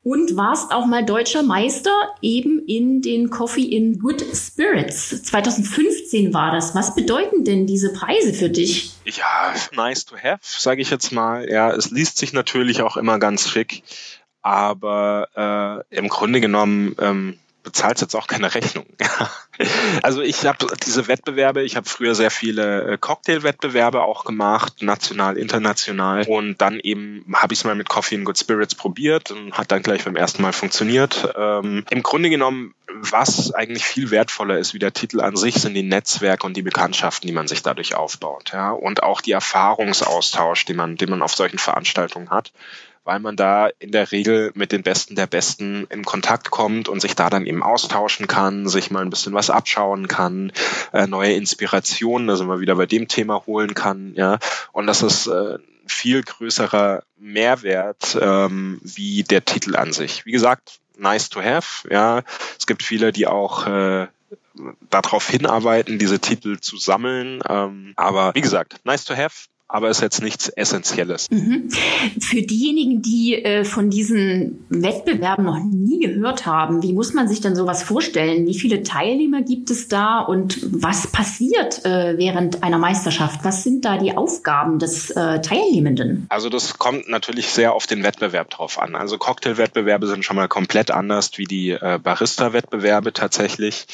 und 0.03 0.37
warst 0.37 0.73
auch 0.73 0.87
mal 0.87 1.05
deutscher 1.05 1.45
Meister 1.45 1.93
eben 2.21 2.59
in 2.67 3.03
den 3.03 3.31
Coffee 3.31 3.67
in 3.67 4.01
Good 4.01 4.25
Spirits. 4.35 5.23
2015 5.23 6.35
war 6.35 6.51
das. 6.51 6.75
Was 6.75 6.97
bedeuten 6.97 7.45
denn 7.45 7.67
diese 7.67 7.93
Preise 7.93 8.35
für 8.35 8.51
dich? 8.51 8.95
Ja, 9.05 9.55
nice 9.77 10.05
to 10.07 10.17
have, 10.17 10.41
sage 10.43 10.83
ich 10.83 10.91
jetzt 10.91 11.13
mal. 11.13 11.49
Ja, 11.51 11.79
es 11.85 11.91
liest 11.91 12.19
sich 12.19 12.33
natürlich 12.33 12.83
auch 12.83 12.97
immer 12.97 13.19
ganz 13.19 13.49
schick, 13.49 13.83
aber 14.43 15.85
äh, 15.91 15.97
im 15.97 16.09
Grunde 16.09 16.41
genommen 16.41 16.95
ähm, 16.99 17.39
bezahlt 17.65 18.01
jetzt 18.01 18.15
auch 18.15 18.27
keine 18.27 18.55
Rechnung. 18.55 18.87
also 20.03 20.21
ich 20.21 20.47
habe 20.47 20.67
diese 20.87 21.09
Wettbewerbe, 21.09 21.63
ich 21.63 21.77
habe 21.77 21.89
früher 21.89 22.15
sehr 22.15 22.31
viele 22.31 22.93
äh, 22.93 22.99
Cocktail-Wettbewerbe 22.99 24.03
auch 24.03 24.25
gemacht, 24.25 24.83
national, 24.83 25.37
international. 25.37 26.25
Und 26.29 26.61
dann 26.61 26.79
eben 26.79 27.25
habe 27.35 27.55
ich 27.55 27.61
es 27.61 27.65
mal 27.65 27.75
mit 27.75 27.89
Coffee 27.89 28.17
and 28.17 28.27
Good 28.27 28.39
Spirits 28.39 28.75
probiert 28.75 29.31
und 29.31 29.55
hat 29.55 29.73
dann 29.73 29.83
gleich 29.83 30.05
beim 30.05 30.15
ersten 30.15 30.43
Mal 30.43 30.53
funktioniert. 30.53 31.35
Ähm, 31.37 31.85
Im 31.91 32.03
Grunde 32.03 32.31
genommen, 32.31 32.75
was 32.93 33.53
eigentlich 33.53 33.85
viel 33.85 34.11
wertvoller 34.11 34.59
ist 34.59 34.75
wie 34.75 34.79
der 34.79 34.93
Titel 34.93 35.21
an 35.21 35.37
sich, 35.37 35.55
sind 35.57 35.75
die 35.75 35.83
Netzwerke 35.83 36.47
und 36.47 36.57
die 36.57 36.63
Bekanntschaften, 36.63 37.27
die 37.27 37.33
man 37.33 37.49
sich 37.49 37.63
dadurch 37.63 37.95
aufbaut. 37.95 38.53
Ja? 38.53 38.71
Und 38.71 39.03
auch 39.03 39.23
die 39.23 39.33
Erfahrungsaustausch, 39.33 40.67
den 40.67 40.77
man, 40.77 40.97
den 40.97 41.11
man 41.11 41.23
auf 41.23 41.35
solchen 41.35 41.59
Veranstaltungen 41.59 42.31
hat 42.31 42.53
weil 43.05 43.21
man 43.21 43.37
da 43.37 43.69
in 43.79 43.93
der 43.93 44.11
Regel 44.13 44.51
mit 44.55 44.73
den 44.73 44.83
Besten 44.83 45.15
der 45.15 45.27
Besten 45.27 45.87
in 45.91 46.05
Kontakt 46.05 46.51
kommt 46.51 46.89
und 46.89 47.01
sich 47.01 47.15
da 47.15 47.31
dann 47.31 47.47
eben 47.47 47.63
austauschen 47.63 48.27
kann, 48.27 48.69
sich 48.69 48.91
mal 48.91 49.03
ein 49.03 49.11
bisschen 49.11 49.35
was 49.35 49.51
abschauen 49.51 50.09
kann, 50.09 50.53
äh, 50.93 51.07
neue 51.07 51.35
Inspirationen, 51.35 52.35
sind 52.37 52.49
wir 52.49 52.61
wieder 52.61 52.77
bei 52.77 52.87
dem 52.87 53.09
Thema 53.09 53.45
holen 53.47 53.75
kann, 53.75 54.15
ja. 54.17 54.39
Und 54.73 54.87
das 54.87 55.03
ist 55.03 55.27
äh, 55.27 55.59
viel 55.87 56.23
größerer 56.23 57.03
Mehrwert 57.19 58.19
ähm, 58.21 58.81
wie 58.83 59.23
der 59.23 59.45
Titel 59.45 59.77
an 59.77 59.93
sich. 59.93 60.25
Wie 60.25 60.33
gesagt, 60.33 60.81
nice 60.97 61.29
to 61.29 61.43
have, 61.43 61.89
ja. 61.91 62.23
Es 62.59 62.67
gibt 62.67 62.83
viele, 62.83 63.13
die 63.13 63.27
auch 63.27 63.67
äh, 63.67 64.07
darauf 64.91 65.29
hinarbeiten, 65.29 65.99
diese 65.99 66.21
Titel 66.21 66.59
zu 66.59 66.77
sammeln. 66.77 67.43
Ähm, 67.49 67.93
aber 67.97 68.35
wie 68.35 68.41
gesagt, 68.41 68.77
nice 68.85 69.05
to 69.05 69.17
have, 69.17 69.47
aber 69.67 69.89
ist 69.89 70.03
jetzt 70.03 70.23
nichts 70.23 70.49
Essentielles. 70.49 71.31
Mhm. 71.31 71.71
Für 72.21 72.43
diejenigen, 72.43 73.03
die 73.03 73.43
äh, 73.43 73.65
von 73.65 73.91
diesen 73.91 74.65
Wettbewerben 74.69 75.45
noch 75.45 75.59
nie 75.59 76.01
gehört 76.01 76.47
haben, 76.47 76.83
wie 76.83 76.93
muss 76.93 77.15
man 77.15 77.29
sich 77.29 77.41
denn 77.41 77.57
sowas 77.57 77.83
vorstellen? 77.83 78.47
Wie 78.47 78.59
viele 78.59 78.83
Teilnehmer 78.83 79.43
gibt 79.43 79.71
es 79.71 79.89
da 79.89 80.21
und 80.21 80.59
was 80.71 81.07
passiert 81.07 81.85
äh, 81.85 82.19
während 82.19 82.63
einer 82.63 82.79
Meisterschaft? 82.79 83.41
Was 83.45 83.63
sind 83.63 83.85
da 83.85 83.97
die 83.97 84.17
Aufgaben 84.17 84.79
des 84.79 85.11
äh, 85.11 85.41
Teilnehmenden? 85.41 86.27
Also 86.29 86.51
das 86.51 86.79
kommt 86.79 87.09
natürlich 87.09 87.49
sehr 87.49 87.73
auf 87.73 87.87
den 87.87 88.05
Wettbewerb 88.05 88.51
drauf 88.51 88.79
an. 88.79 88.95
Also 88.95 89.17
Cocktailwettbewerbe 89.17 90.07
sind 90.07 90.25
schon 90.25 90.37
mal 90.37 90.49
komplett 90.49 90.91
anders 90.91 91.31
wie 91.37 91.45
die 91.45 91.71
äh, 91.71 91.99
Barista-Wettbewerbe 92.03 93.13
tatsächlich. 93.13 93.87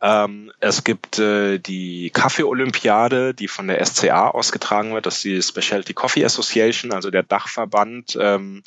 Ähm, 0.00 0.52
es 0.60 0.84
gibt 0.84 1.18
äh, 1.18 1.58
die 1.58 2.10
Kaffee-Olympiade, 2.10 3.34
die 3.34 3.48
von 3.48 3.66
der 3.66 3.84
SCA 3.84 4.28
ausgetragen 4.28 4.94
wird. 4.94 5.06
Das 5.06 5.16
ist 5.16 5.24
die 5.24 5.42
Specialty 5.42 5.92
Coffee 5.92 6.24
Association, 6.24 6.92
also 6.92 7.10
der 7.10 7.24
Dachverband 7.24 8.16
ähm, 8.20 8.62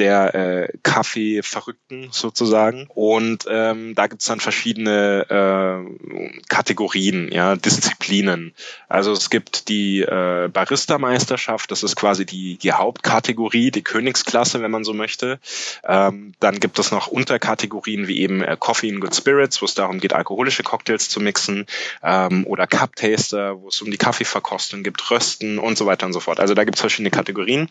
der 0.00 0.34
äh, 0.34 0.68
Kaffee-Verrückten 0.82 2.08
sozusagen. 2.10 2.86
Und 2.88 3.44
ähm, 3.48 3.94
da 3.94 4.06
gibt's 4.06 4.26
dann 4.26 4.40
verschiedene 4.40 5.26
äh, 5.28 6.40
Kategorien, 6.48 7.30
ja, 7.30 7.54
Disziplinen. 7.54 8.54
Also 8.88 9.12
es 9.12 9.30
gibt 9.30 9.68
die 9.68 10.00
äh, 10.00 10.48
Barista-Meisterschaft, 10.48 11.70
das 11.70 11.82
ist 11.82 11.94
quasi 11.94 12.26
die, 12.26 12.56
die 12.56 12.72
Hauptkategorie, 12.72 13.70
die 13.70 13.82
Königsklasse, 13.82 14.62
wenn 14.62 14.70
man 14.70 14.84
so 14.84 14.94
möchte. 14.94 15.38
Ähm, 15.84 16.32
dann 16.40 16.58
gibt 16.58 16.78
es 16.78 16.90
noch 16.90 17.06
Unterkategorien 17.06 18.08
wie 18.08 18.20
eben 18.20 18.42
äh, 18.42 18.56
Coffee 18.58 18.90
and 18.90 19.00
Good 19.00 19.14
Spirits, 19.14 19.60
wo 19.60 19.66
es 19.66 19.74
darum 19.74 20.00
geht, 20.00 20.14
alkoholische 20.14 20.62
Cocktails 20.62 21.08
zu 21.08 21.20
mixen, 21.20 21.66
ähm, 22.02 22.46
oder 22.46 22.66
Cup 22.66 22.96
Taster, 22.96 23.60
wo 23.60 23.68
es 23.68 23.80
um 23.82 23.90
die 23.90 23.98
Kaffeeverkostung 23.98 24.82
gibt, 24.82 25.10
Rösten 25.10 25.58
und 25.58 25.76
so 25.76 25.86
weiter 25.86 26.06
und 26.06 26.12
so 26.14 26.20
fort. 26.20 26.40
Also 26.40 26.54
da 26.54 26.64
gibt 26.64 26.76
es 26.76 26.80
verschiedene 26.80 27.10
Kategorien. 27.10 27.68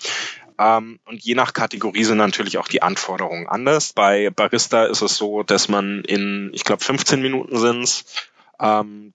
Ähm, 0.60 1.00
und 1.06 1.24
je 1.24 1.36
nach 1.36 1.54
Kategorie 1.54 2.04
sind 2.04 2.18
natürlich 2.18 2.58
auch 2.58 2.68
die 2.68 2.82
Anforderungen 2.82 3.48
anders. 3.48 3.94
Bei 3.94 4.30
Barista 4.30 4.86
ist 4.86 5.02
es 5.02 5.16
so, 5.16 5.42
dass 5.42 5.70
man 5.70 6.04
in, 6.04 6.52
ich 6.54 6.66
glaube, 6.66 6.84
15 6.84 7.22
Minuten 7.22 7.58
sind's, 7.58 8.04
ähm, 8.60 9.14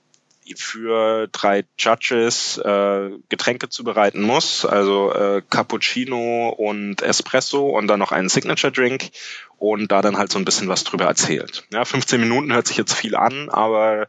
für 0.57 1.26
drei 1.28 1.64
Judges 1.78 2.59
äh, 2.59 3.11
Getränke 3.30 3.70
zubereiten 3.70 4.20
muss, 4.20 4.66
also 4.66 5.12
äh, 5.12 5.42
Cappuccino 5.48 6.50
und 6.50 7.00
Espresso 7.00 7.70
und 7.70 7.87
dann 7.87 7.98
noch 7.98 8.12
einen 8.12 8.28
Signature 8.28 8.70
Drink 8.70 9.11
und 9.57 9.90
da 9.90 10.02
dann 10.02 10.18
halt 10.18 10.30
so 10.30 10.38
ein 10.38 10.44
bisschen 10.44 10.68
was 10.68 10.85
drüber 10.85 11.07
erzählt. 11.07 11.64
Ja, 11.72 11.87
15 11.87 12.20
Minuten 12.20 12.52
hört 12.52 12.66
sich 12.66 12.76
jetzt 12.76 12.92
viel 12.92 13.16
an, 13.16 13.48
aber 13.48 14.09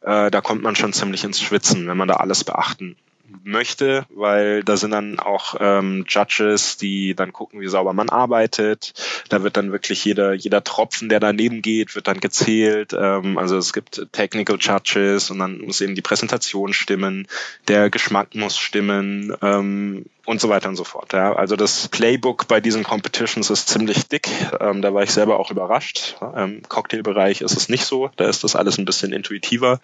äh, 0.00 0.30
da 0.30 0.40
kommt 0.40 0.62
man 0.62 0.74
schon 0.74 0.92
ziemlich 0.92 1.22
ins 1.22 1.40
Schwitzen, 1.40 1.86
wenn 1.86 1.96
man 1.96 2.08
da 2.08 2.14
alles 2.14 2.42
beachten 2.42 2.96
möchte, 3.44 4.06
weil 4.10 4.62
da 4.62 4.76
sind 4.76 4.90
dann 4.90 5.18
auch 5.18 5.54
ähm, 5.60 6.04
Judges, 6.08 6.76
die 6.76 7.14
dann 7.14 7.32
gucken, 7.32 7.60
wie 7.60 7.68
sauber 7.68 7.92
man 7.92 8.08
arbeitet. 8.08 8.92
Da 9.28 9.42
wird 9.42 9.56
dann 9.56 9.72
wirklich 9.72 10.04
jeder, 10.04 10.32
jeder 10.32 10.64
Tropfen, 10.64 11.08
der 11.08 11.20
daneben 11.20 11.62
geht, 11.62 11.94
wird 11.94 12.08
dann 12.08 12.20
gezählt. 12.20 12.92
Ähm, 12.98 13.38
also 13.38 13.56
es 13.56 13.72
gibt 13.72 14.06
Technical 14.12 14.58
Judges 14.60 15.30
und 15.30 15.38
dann 15.38 15.58
muss 15.58 15.80
eben 15.80 15.94
die 15.94 16.02
Präsentation 16.02 16.72
stimmen, 16.72 17.26
der 17.68 17.90
Geschmack 17.90 18.34
muss 18.34 18.58
stimmen 18.58 19.34
ähm, 19.42 20.06
und 20.24 20.40
so 20.40 20.48
weiter 20.48 20.68
und 20.68 20.76
so 20.76 20.84
fort. 20.84 21.12
Ja. 21.12 21.34
Also 21.34 21.56
das 21.56 21.88
Playbook 21.88 22.48
bei 22.48 22.60
diesen 22.60 22.82
Competitions 22.82 23.50
ist 23.50 23.68
ziemlich 23.68 24.08
dick. 24.08 24.28
Ähm, 24.60 24.82
da 24.82 24.92
war 24.92 25.02
ich 25.02 25.12
selber 25.12 25.38
auch 25.38 25.50
überrascht. 25.50 26.16
Im 26.36 26.62
Cocktailbereich 26.68 27.40
ist 27.40 27.56
es 27.56 27.68
nicht 27.68 27.84
so. 27.84 28.10
Da 28.16 28.28
ist 28.28 28.44
das 28.44 28.56
alles 28.56 28.78
ein 28.78 28.84
bisschen 28.84 29.12
intuitiver. 29.12 29.80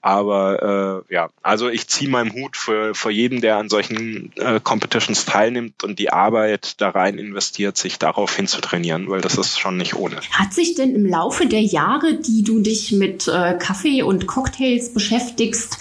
Aber 0.00 1.04
äh, 1.10 1.14
ja, 1.14 1.28
also 1.42 1.68
ich 1.68 1.88
ziehe 1.88 2.08
meinen 2.08 2.32
Hut 2.32 2.56
für, 2.56 2.94
für 2.94 3.10
jeden, 3.10 3.40
der 3.40 3.56
an 3.56 3.68
solchen 3.68 4.32
äh, 4.36 4.60
Competitions 4.62 5.24
teilnimmt 5.24 5.82
und 5.82 5.98
die 5.98 6.12
Arbeit 6.12 6.80
da 6.80 6.90
rein 6.90 7.18
investiert, 7.18 7.76
sich 7.76 7.98
darauf 7.98 8.34
hinzutrainieren, 8.34 9.10
weil 9.10 9.20
das 9.20 9.36
ist 9.36 9.58
schon 9.58 9.76
nicht 9.76 9.96
ohne. 9.96 10.20
Hat 10.30 10.54
sich 10.54 10.76
denn 10.76 10.94
im 10.94 11.04
Laufe 11.04 11.46
der 11.46 11.62
Jahre, 11.62 12.14
die 12.14 12.44
du 12.44 12.60
dich 12.60 12.92
mit 12.92 13.26
äh, 13.26 13.58
Kaffee 13.58 14.02
und 14.02 14.28
Cocktails 14.28 14.92
beschäftigst, 14.94 15.78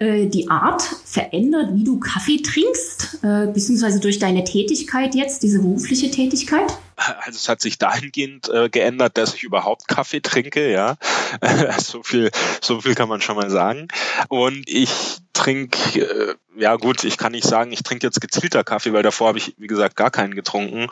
äh, 0.00 0.26
die 0.26 0.50
Art 0.50 0.82
verändert, 0.82 1.70
wie 1.74 1.84
du 1.84 2.00
Kaffee 2.00 2.42
trinkst, 2.42 3.20
äh, 3.22 3.46
beziehungsweise 3.52 4.00
durch 4.00 4.18
deine 4.18 4.42
Tätigkeit 4.42 5.14
jetzt, 5.14 5.44
diese 5.44 5.60
berufliche 5.60 6.10
Tätigkeit? 6.10 6.76
also 7.20 7.36
es 7.36 7.48
hat 7.48 7.60
sich 7.60 7.78
dahingehend 7.78 8.48
äh, 8.48 8.68
geändert, 8.68 9.16
dass 9.16 9.34
ich 9.34 9.42
überhaupt 9.42 9.88
Kaffee 9.88 10.20
trinke, 10.20 10.70
ja. 10.70 10.96
so 11.78 12.02
viel, 12.02 12.30
so 12.60 12.80
viel 12.80 12.94
kann 12.94 13.08
man 13.08 13.20
schon 13.20 13.36
mal 13.36 13.50
sagen. 13.50 13.88
Und 14.28 14.68
ich 14.68 14.90
trinke, 15.32 16.00
äh, 16.00 16.34
ja 16.56 16.76
gut, 16.76 17.04
ich 17.04 17.16
kann 17.16 17.32
nicht 17.32 17.46
sagen, 17.46 17.72
ich 17.72 17.82
trinke 17.82 18.06
jetzt 18.06 18.20
gezielter 18.20 18.64
Kaffee, 18.64 18.92
weil 18.92 19.02
davor 19.02 19.28
habe 19.28 19.38
ich, 19.38 19.54
wie 19.56 19.66
gesagt, 19.66 19.96
gar 19.96 20.10
keinen 20.10 20.34
getrunken. 20.34 20.88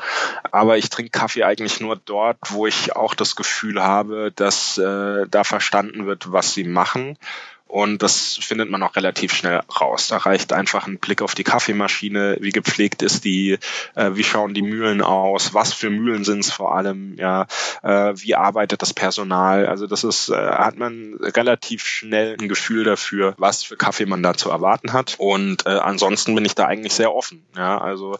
Aber 0.50 0.78
ich 0.78 0.88
trinke 0.88 1.10
Kaffee 1.10 1.44
eigentlich 1.44 1.80
nur 1.80 1.96
dort, 1.96 2.38
wo 2.48 2.66
ich 2.66 2.96
auch 2.96 3.14
das 3.14 3.36
Gefühl 3.36 3.82
habe, 3.82 4.32
dass 4.34 4.78
äh, 4.78 5.26
da 5.28 5.44
verstanden 5.44 6.06
wird, 6.06 6.32
was 6.32 6.54
sie 6.54 6.64
machen 6.64 7.18
und 7.68 8.02
das 8.02 8.38
findet 8.40 8.70
man 8.70 8.82
auch 8.82 8.96
relativ 8.96 9.34
schnell 9.34 9.60
raus. 9.80 10.08
Da 10.08 10.16
reicht 10.16 10.54
einfach 10.54 10.86
ein 10.86 10.98
Blick 10.98 11.20
auf 11.20 11.34
die 11.34 11.44
Kaffeemaschine, 11.44 12.38
wie 12.40 12.50
gepflegt 12.50 13.02
ist 13.02 13.24
die, 13.24 13.58
äh, 13.94 14.10
wie 14.14 14.24
schauen 14.24 14.54
die 14.54 14.62
Mühlen 14.62 15.02
aus, 15.02 15.52
was 15.52 15.74
für 15.74 15.90
Mühlen 15.90 16.24
sind 16.24 16.40
es 16.40 16.50
vor 16.50 16.74
allem, 16.74 17.16
ja, 17.18 17.46
äh, 17.82 18.14
wie 18.16 18.34
arbeitet 18.34 18.80
das 18.80 18.94
Personal. 18.94 19.66
Also 19.66 19.86
das 19.86 20.02
ist, 20.02 20.30
äh, 20.30 20.34
hat 20.34 20.78
man 20.78 21.18
relativ 21.20 21.86
schnell 21.86 22.36
ein 22.40 22.48
Gefühl 22.48 22.84
dafür, 22.84 23.34
was 23.36 23.62
für 23.64 23.76
Kaffee 23.76 24.06
man 24.06 24.22
da 24.22 24.32
zu 24.32 24.48
erwarten 24.48 24.94
hat. 24.94 25.16
Und 25.18 25.66
äh, 25.66 25.70
ansonsten 25.70 26.34
bin 26.34 26.46
ich 26.46 26.54
da 26.54 26.64
eigentlich 26.64 26.94
sehr 26.94 27.14
offen. 27.14 27.44
Ja, 27.54 27.78
also 27.78 28.18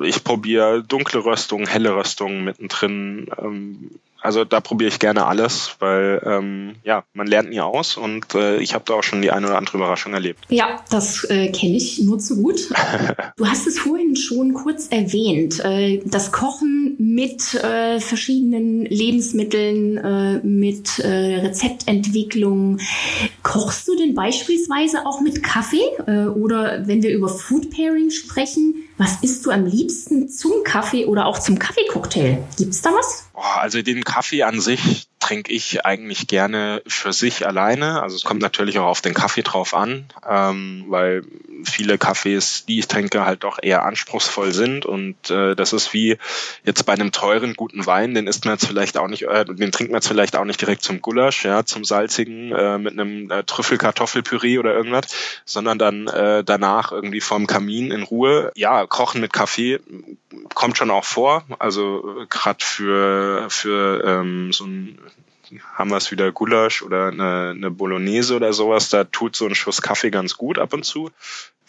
ich 0.00 0.22
probiere 0.22 0.84
dunkle 0.84 1.24
Röstungen, 1.24 1.66
helle 1.66 1.96
Röstungen 1.96 2.44
mittendrin. 2.44 3.28
Ähm, 3.36 3.90
also 4.20 4.44
da 4.44 4.60
probiere 4.60 4.88
ich 4.88 4.98
gerne 4.98 5.26
alles, 5.26 5.76
weil 5.78 6.22
ähm, 6.24 6.76
ja, 6.84 7.04
man 7.12 7.26
lernt 7.26 7.50
nie 7.50 7.60
aus 7.60 7.96
und 7.96 8.34
äh, 8.34 8.58
ich 8.58 8.74
habe 8.74 8.84
da 8.86 8.94
auch 8.94 9.02
schon 9.02 9.22
die 9.22 9.30
eine 9.30 9.46
oder 9.46 9.58
andere 9.58 9.78
Überraschung 9.78 10.14
erlebt. 10.14 10.44
Ja, 10.48 10.80
das 10.90 11.24
äh, 11.24 11.50
kenne 11.50 11.76
ich 11.76 12.00
nur 12.00 12.18
zu 12.18 12.42
gut. 12.42 12.68
du 13.36 13.46
hast 13.46 13.66
es 13.66 13.78
vorhin 13.78 14.16
schon 14.16 14.54
kurz 14.54 14.88
erwähnt, 14.88 15.60
äh, 15.64 16.00
das 16.04 16.32
Kochen 16.32 16.96
mit 16.98 17.54
äh, 17.54 18.00
verschiedenen 18.00 18.84
Lebensmitteln, 18.84 19.96
äh, 19.96 20.46
mit 20.46 20.98
äh, 20.98 21.40
Rezeptentwicklung. 21.40 22.78
Kochst 23.42 23.88
du 23.88 23.96
denn 23.96 24.14
beispielsweise 24.14 25.06
auch 25.06 25.20
mit 25.20 25.42
Kaffee? 25.42 25.82
Äh, 26.06 26.26
oder 26.26 26.86
wenn 26.86 27.02
wir 27.02 27.10
über 27.10 27.28
Food 27.28 27.70
Pairing 27.70 28.10
sprechen, 28.10 28.74
was 28.98 29.22
isst 29.22 29.46
du 29.46 29.50
am 29.50 29.64
liebsten 29.64 30.28
zum 30.28 30.62
Kaffee 30.62 31.06
oder 31.06 31.24
auch 31.24 31.38
zum 31.38 31.58
Kaffeecocktail? 31.58 32.44
Gibt's 32.58 32.82
da 32.82 32.90
was? 32.90 33.29
Also 33.40 33.82
den 33.82 34.04
Kaffee 34.04 34.42
an 34.42 34.60
sich 34.60 35.09
trinke 35.20 35.52
ich 35.52 35.84
eigentlich 35.84 36.26
gerne 36.26 36.82
für 36.86 37.12
sich 37.12 37.46
alleine. 37.46 38.02
Also 38.02 38.16
es 38.16 38.24
kommt 38.24 38.40
natürlich 38.40 38.78
auch 38.78 38.86
auf 38.86 39.02
den 39.02 39.14
Kaffee 39.14 39.42
drauf 39.42 39.74
an, 39.74 40.06
ähm, 40.28 40.86
weil 40.88 41.22
viele 41.64 41.98
Kaffees, 41.98 42.64
die 42.66 42.78
ich 42.78 42.88
trinke, 42.88 43.26
halt 43.26 43.44
doch 43.44 43.58
eher 43.62 43.84
anspruchsvoll 43.84 44.52
sind. 44.52 44.86
Und 44.86 45.30
äh, 45.30 45.54
das 45.54 45.72
ist 45.72 45.92
wie 45.92 46.16
jetzt 46.64 46.84
bei 46.86 46.94
einem 46.94 47.12
teuren, 47.12 47.54
guten 47.54 47.86
Wein, 47.86 48.14
den 48.14 48.26
isst 48.26 48.46
man 48.46 48.54
jetzt 48.54 48.66
vielleicht 48.66 48.96
auch 48.96 49.08
nicht, 49.08 49.24
äh, 49.24 49.44
den 49.44 49.70
trinkt 49.70 49.92
man 49.92 49.98
jetzt 49.98 50.08
vielleicht 50.08 50.36
auch 50.36 50.44
nicht 50.44 50.60
direkt 50.60 50.82
zum 50.82 51.02
Gulasch, 51.02 51.44
ja, 51.44 51.64
zum 51.64 51.84
salzigen 51.84 52.52
äh, 52.52 52.78
mit 52.78 52.98
einem 52.98 53.30
äh, 53.30 53.44
Trüffelkartoffelpüree 53.44 54.58
oder 54.58 54.74
irgendwas, 54.74 55.04
sondern 55.44 55.78
dann 55.78 56.08
äh, 56.08 56.42
danach 56.42 56.92
irgendwie 56.92 57.20
vorm 57.20 57.46
Kamin 57.46 57.90
in 57.90 58.02
Ruhe. 58.02 58.52
Ja, 58.56 58.86
kochen 58.86 59.20
mit 59.20 59.34
Kaffee 59.34 59.80
kommt 60.54 60.78
schon 60.78 60.90
auch 60.90 61.04
vor. 61.04 61.44
Also 61.58 62.24
gerade 62.30 62.64
für 62.64 63.50
für 63.50 64.02
ähm, 64.04 64.52
so 64.52 64.64
ein 64.64 64.98
haben 65.74 65.90
wir 65.90 65.96
es 65.96 66.10
wieder 66.10 66.32
Gulasch 66.32 66.82
oder 66.82 67.08
eine, 67.08 67.50
eine 67.50 67.70
Bolognese 67.70 68.36
oder 68.36 68.52
sowas, 68.52 68.88
da 68.88 69.04
tut 69.04 69.36
so 69.36 69.46
ein 69.46 69.54
Schuss 69.54 69.82
Kaffee 69.82 70.10
ganz 70.10 70.36
gut 70.36 70.58
ab 70.58 70.72
und 70.72 70.84
zu. 70.84 71.10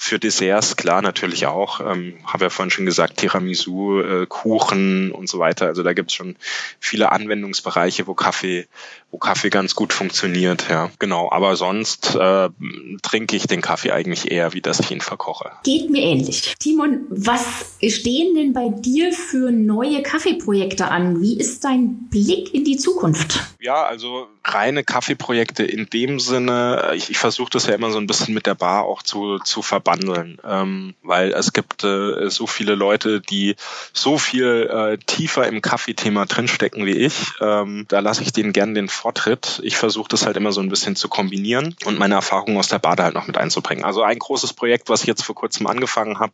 Für 0.04 0.18
Desserts, 0.18 0.78
klar, 0.78 1.04
natürlich 1.04 1.46
auch. 1.46 1.80
Ähm, 1.80 2.16
habe 2.26 2.46
ja 2.46 2.50
vorhin 2.50 2.72
schon 2.72 2.88
gesagt, 2.88 3.18
Tiramisu, 3.18 4.00
äh, 4.00 4.26
Kuchen 4.26 5.12
und 5.12 5.30
so 5.30 5.38
weiter. 5.38 5.68
Also 5.68 5.84
da 5.84 5.94
gibt 5.94 6.10
es 6.10 6.16
schon 6.16 6.38
viele 6.80 7.12
Anwendungsbereiche, 7.12 8.08
wo 8.08 8.16
Kaffee, 8.16 8.66
wo 9.12 9.20
Kaffee 9.20 9.52
ganz 9.52 9.76
gut 9.76 9.94
funktioniert, 9.94 10.68
ja. 10.72 10.90
Genau. 10.98 11.32
Aber 11.32 11.56
sonst 11.56 12.16
äh, 12.16 12.50
trinke 13.04 13.36
ich 13.36 13.46
den 13.46 13.62
Kaffee 13.62 13.92
eigentlich 13.92 14.32
eher, 14.32 14.54
wie 14.54 14.62
dass 14.62 14.80
ich 14.80 14.90
ihn 14.90 15.02
verkoche. 15.02 15.52
Geht 15.64 15.92
mir 15.92 16.02
ähnlich. 16.02 16.56
Timon, 16.58 17.06
was 17.10 17.78
stehen 17.88 18.34
denn 18.34 18.54
bei 18.54 18.70
dir 18.70 19.14
für 19.14 19.52
neue 19.52 20.02
Kaffeeprojekte 20.02 20.88
an? 20.88 21.22
Wie 21.22 21.38
ist 21.40 21.64
dein 21.64 22.10
Blick 22.10 22.56
in 22.56 22.66
die 22.66 22.78
Zukunft? 22.78 23.40
Ja, 23.60 23.84
also 23.84 24.30
reine 24.43 24.84
Kaffeeprojekte 24.84 25.63
in 25.63 25.88
dem 25.89 26.19
Sinne, 26.19 26.91
ich, 26.95 27.10
ich 27.10 27.17
versuche 27.17 27.51
das 27.51 27.67
ja 27.67 27.75
immer 27.75 27.91
so 27.91 27.99
ein 27.99 28.08
bisschen 28.08 28.34
mit 28.34 28.45
der 28.47 28.56
Bar 28.56 28.84
auch 28.86 29.04
zu, 29.04 29.38
zu 29.39 29.62
verbandeln, 29.62 30.39
ähm, 30.43 30.95
weil 31.04 31.32
es 31.32 31.54
gibt 31.54 31.84
äh, 31.84 32.30
so 32.30 32.47
viele 32.47 32.75
Leute, 32.75 33.21
die 33.21 33.56
so 33.93 34.17
viel 34.17 34.69
äh, 34.71 34.97
tiefer 34.97 35.47
im 35.47 35.62
Kaffeethema 35.62 36.25
drinstecken 36.25 36.86
wie 36.86 36.97
ich. 36.97 37.34
Ähm, 37.39 37.86
da 37.88 37.99
lasse 37.99 38.23
ich 38.23 38.34
denen 38.34 38.54
gern 38.54 38.73
den 38.73 38.89
Vortritt. 38.89 39.62
Ich 39.63 39.77
versuche 39.77 40.10
das 40.10 40.25
halt 40.25 40.38
immer 40.38 40.51
so 40.51 40.62
ein 40.62 40.69
bisschen 40.69 40.95
zu 40.95 41.08
kombinieren 41.08 41.75
und 41.86 41.99
meine 41.99 42.15
Erfahrungen 42.15 42.58
aus 42.58 42.67
der 42.67 42.80
Bar 42.80 42.95
da 42.95 43.04
halt 43.04 43.15
noch 43.15 43.27
mit 43.27 43.38
einzubringen. 43.38 43.84
Also 43.84 44.01
ein 44.01 44.19
großes 44.19 44.54
Projekt, 44.54 44.89
was 44.89 45.01
ich 45.01 45.08
jetzt 45.08 45.23
vor 45.23 45.36
kurzem 45.36 45.67
angefangen 45.67 46.19
habe, 46.19 46.34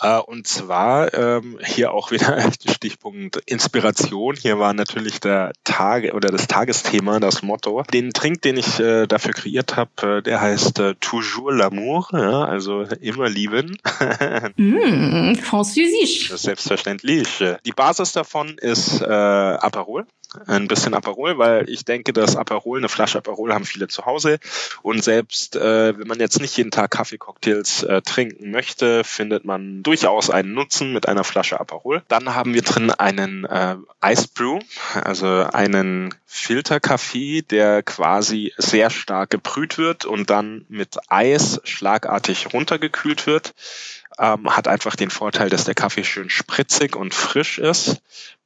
Äh, 0.00 0.18
und 0.18 0.46
zwar 0.46 1.14
ähm, 1.14 1.58
hier 1.64 1.92
auch 1.92 2.10
wieder 2.10 2.50
Stichpunkt 2.68 3.36
Inspiration. 3.46 4.36
Hier 4.36 4.58
war 4.58 4.74
natürlich 4.74 5.20
der 5.20 5.52
Tage 5.64 6.12
oder 6.12 6.28
das 6.30 6.48
Tagesthema, 6.48 7.20
das 7.20 7.42
Motto. 7.42 7.84
Den 7.92 8.12
Trink, 8.12 8.42
den 8.42 8.56
ich 8.56 8.80
äh, 8.80 9.06
dafür 9.06 9.32
kreiert 9.32 9.76
habe, 9.76 10.18
äh, 10.18 10.22
der 10.22 10.40
heißt 10.40 10.82
Toujours 11.00 11.52
l'amour, 11.52 12.08
ja, 12.12 12.44
also 12.44 12.82
immer 13.00 13.28
lieben. 13.28 13.78
mm, 14.56 15.36
Französisch. 15.36 16.30
Selbstverständlich. 16.34 17.44
Die 17.64 17.72
Basis 17.72 18.12
davon 18.12 18.58
ist 18.58 19.02
Aperol 19.02 20.06
ein 20.46 20.68
bisschen 20.68 20.94
Aperol, 20.94 21.38
weil 21.38 21.68
ich 21.68 21.84
denke, 21.84 22.12
dass 22.12 22.36
Aperol, 22.36 22.78
eine 22.78 22.88
Flasche 22.88 23.18
Aperol 23.18 23.52
haben 23.52 23.64
viele 23.64 23.88
zu 23.88 24.06
Hause 24.06 24.38
und 24.82 25.04
selbst 25.04 25.56
äh, 25.56 25.98
wenn 25.98 26.06
man 26.06 26.20
jetzt 26.20 26.40
nicht 26.40 26.56
jeden 26.56 26.70
Tag 26.70 26.90
Kaffeecocktails 26.90 27.82
äh, 27.82 28.02
trinken 28.02 28.50
möchte, 28.50 29.04
findet 29.04 29.44
man 29.44 29.82
durchaus 29.82 30.30
einen 30.30 30.54
Nutzen 30.54 30.92
mit 30.92 31.08
einer 31.08 31.24
Flasche 31.24 31.60
Aperol. 31.60 32.02
Dann 32.08 32.34
haben 32.34 32.54
wir 32.54 32.62
drin 32.62 32.90
einen 32.90 33.44
äh, 33.44 33.76
Ice 34.04 34.28
Brew, 34.34 34.60
also 34.94 35.26
einen 35.26 36.14
Filterkaffee, 36.26 37.42
der 37.42 37.82
quasi 37.82 38.52
sehr 38.56 38.90
stark 38.90 39.30
gebrüht 39.30 39.78
wird 39.78 40.04
und 40.04 40.30
dann 40.30 40.64
mit 40.68 40.98
Eis 41.08 41.60
schlagartig 41.64 42.52
runtergekühlt 42.52 43.26
wird. 43.26 43.54
Ähm, 44.18 44.54
hat 44.54 44.68
einfach 44.68 44.94
den 44.94 45.10
Vorteil, 45.10 45.48
dass 45.48 45.64
der 45.64 45.74
Kaffee 45.74 46.04
schön 46.04 46.28
spritzig 46.28 46.96
und 46.96 47.14
frisch 47.14 47.58
ist 47.58 48.02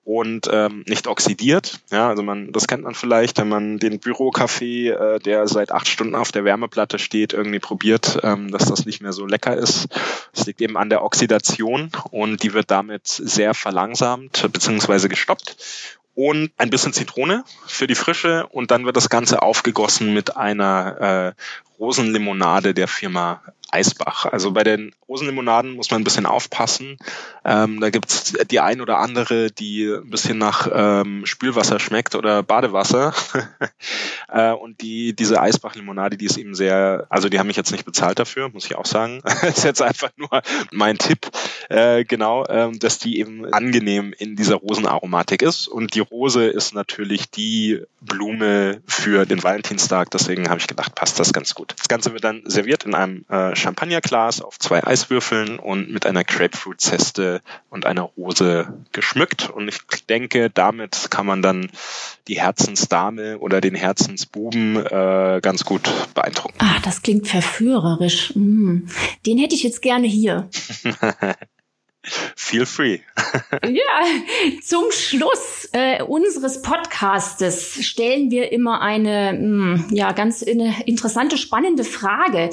und 0.07 0.49
ähm, 0.53 0.85
nicht 0.87 1.09
oxidiert. 1.09 1.81
Ja, 1.91 2.09
also 2.09 2.23
man, 2.23 2.53
das 2.53 2.69
kennt 2.69 2.85
man 2.85 2.95
vielleicht, 2.95 3.39
wenn 3.39 3.49
man 3.49 3.79
den 3.79 3.99
Bürokaffee, 3.99 4.91
äh, 4.91 5.19
der 5.19 5.49
seit 5.49 5.73
acht 5.73 5.89
Stunden 5.89 6.15
auf 6.15 6.31
der 6.31 6.45
Wärmeplatte 6.45 7.01
steht, 7.01 7.33
irgendwie 7.33 7.59
probiert, 7.59 8.21
ähm, 8.23 8.53
dass 8.53 8.67
das 8.67 8.87
nicht 8.87 9.03
mehr 9.03 9.13
so 9.13 9.27
lecker 9.27 9.57
ist. 9.57 9.89
Das 10.33 10.47
liegt 10.47 10.61
eben 10.61 10.77
an 10.77 10.91
der 10.91 11.03
Oxidation 11.03 11.91
und 12.13 12.45
die 12.45 12.53
wird 12.53 12.71
damit 12.71 13.09
sehr 13.09 13.53
verlangsamt 13.53 14.49
bzw. 14.53 15.09
gestoppt 15.09 15.57
und 16.15 16.53
ein 16.57 16.71
bisschen 16.71 16.93
Zitrone 16.93 17.43
für 17.67 17.89
die 17.89 17.97
Frische 17.97 18.47
und 18.47 18.71
dann 18.71 18.87
wird 18.87 18.97
das 18.97 19.09
Ganze 19.09 19.43
aufgegossen 19.43 20.15
mit 20.15 20.37
einer 20.37 21.35
äh, 21.37 21.43
Rosenlimonade 21.79 22.75
der 22.75 22.89
Firma 22.89 23.43
Eisbach. 23.71 24.27
Also 24.27 24.53
bei 24.53 24.63
den 24.63 24.93
Rosenlimonaden 25.09 25.75
muss 25.75 25.91
man 25.91 26.01
ein 26.01 26.05
bisschen 26.05 26.27
aufpassen. 26.27 26.97
Ähm, 27.45 27.81
da 27.81 27.91
gibt's 27.91 28.35
die 28.51 28.61
ein 28.61 28.81
oder 28.81 28.99
andere, 28.99 29.51
die 29.51 29.87
ein 29.87 30.11
bisschen 30.11 30.39
nach 30.39 30.69
ähm, 30.73 31.27
Spülwasser 31.27 31.79
schmeckt 31.79 32.15
oder 32.15 32.43
Badewasser. 32.43 33.13
äh, 34.29 34.53
und 34.53 34.81
die 34.81 35.15
diese 35.15 35.41
Eisbach-Limonade, 35.41 36.17
die 36.17 36.27
ist 36.27 36.37
eben 36.37 36.55
sehr, 36.55 37.07
also 37.09 37.29
die 37.29 37.39
haben 37.39 37.49
mich 37.49 37.57
jetzt 37.57 37.73
nicht 37.73 37.85
bezahlt 37.85 38.19
dafür, 38.19 38.49
muss 38.49 38.67
ich 38.67 38.77
auch 38.77 38.87
sagen. 38.87 39.21
ist 39.43 39.65
jetzt 39.65 39.83
einfach 39.83 40.11
nur 40.17 40.43
mein 40.71 40.99
Tipp, 40.99 41.31
äh, 41.69 42.05
genau, 42.05 42.47
ähm, 42.49 42.79
dass 42.79 42.99
die 42.99 43.19
eben 43.19 43.53
angenehm 43.53 44.15
in 44.17 44.37
dieser 44.37 44.57
Rosenaromatik 44.57 45.43
ist. 45.43 45.67
Und 45.67 45.95
die 45.95 46.01
Rose 46.01 46.45
ist 46.45 46.75
natürlich 46.75 47.31
die 47.31 47.83
Blume 48.01 48.81
für 48.87 49.27
den 49.27 49.43
Valentinstag. 49.43 50.11
Deswegen 50.11 50.49
habe 50.49 50.61
ich 50.61 50.69
gedacht, 50.69 50.95
passt 50.95 51.19
das 51.19 51.33
ganz 51.33 51.55
gut. 51.55 51.66
Das 51.77 51.89
Ganze 51.89 52.13
wird 52.13 52.25
dann 52.25 52.43
serviert 52.45 52.85
in 52.85 52.95
einem 52.95 53.25
äh, 53.29 53.55
Champagnerglas 53.57 54.41
auf 54.41 54.59
zwei 54.59 54.85
Eiswürfeln 54.85 55.59
und 55.59 55.91
mit 55.91 56.07
einer 56.07 56.25
Grapefruit-Zeste 56.25 57.41
und 57.71 57.87
einer 57.87 58.03
Rose 58.03 58.73
geschmückt. 58.93 59.51
Und 59.51 59.69
ich 59.69 59.81
denke, 60.07 60.51
damit 60.51 61.11
kann 61.11 61.27
man 61.27 61.43
dann 61.43 61.71
die 62.29 62.41
Herzensdame 62.41 63.39
oder 63.39 63.61
den 63.61 63.75
Herzensbuben 63.75 64.77
äh, 64.77 65.41
ganz 65.43 65.65
gut 65.65 65.91
beeindrucken. 66.15 66.57
Ah, 66.59 66.79
das 66.85 67.03
klingt 67.03 67.29
verführerisch. 67.29 68.33
Mm. 68.35 68.87
Den 69.25 69.39
hätte 69.39 69.55
ich 69.55 69.63
jetzt 69.63 69.83
gerne 69.83 70.07
hier. 70.07 70.49
Feel 72.37 72.67
free. 72.67 73.01
ja, 73.65 74.05
zum 74.63 74.91
Schluss 74.91 75.69
äh, 75.73 76.03
unseres 76.03 76.63
Podcastes 76.63 77.85
stellen 77.85 78.31
wir 78.31 78.53
immer 78.53 78.81
eine 78.81 79.33
mh, 79.33 79.39
hm, 79.39 79.87
ja 79.91 80.13
ganz 80.13 80.43
interessante, 80.43 81.37
spannende 81.37 81.85
Frage. 81.85 82.51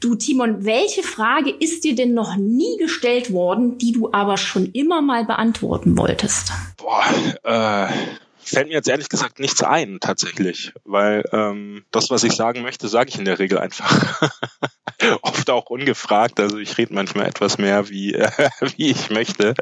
Du 0.00 0.14
Timon, 0.14 0.64
welche 0.64 1.02
Frage 1.02 1.50
ist 1.50 1.84
dir 1.84 1.94
denn 1.94 2.14
noch 2.14 2.36
nie 2.36 2.76
gestellt 2.78 3.32
worden, 3.32 3.78
die 3.78 3.92
du 3.92 4.12
aber 4.12 4.36
schon 4.36 4.66
immer 4.66 5.02
mal 5.02 5.24
beantworten 5.24 5.96
wolltest? 5.96 6.52
Boah, 6.76 7.04
äh 7.44 7.92
fällt 8.52 8.68
mir 8.68 8.74
jetzt 8.74 8.88
ehrlich 8.88 9.08
gesagt 9.08 9.40
nichts 9.40 9.62
ein, 9.62 9.98
tatsächlich, 10.00 10.72
weil 10.84 11.24
ähm, 11.32 11.84
das, 11.90 12.10
was 12.10 12.24
ich 12.24 12.32
sagen 12.32 12.62
möchte, 12.62 12.88
sage 12.88 13.10
ich 13.10 13.18
in 13.18 13.24
der 13.24 13.38
Regel 13.38 13.58
einfach. 13.58 14.30
Oft 15.22 15.50
auch 15.50 15.66
ungefragt, 15.66 16.38
also 16.38 16.58
ich 16.58 16.78
rede 16.78 16.94
manchmal 16.94 17.26
etwas 17.26 17.58
mehr, 17.58 17.88
wie, 17.88 18.14
äh, 18.14 18.30
wie 18.76 18.90
ich 18.90 19.10
möchte. 19.10 19.54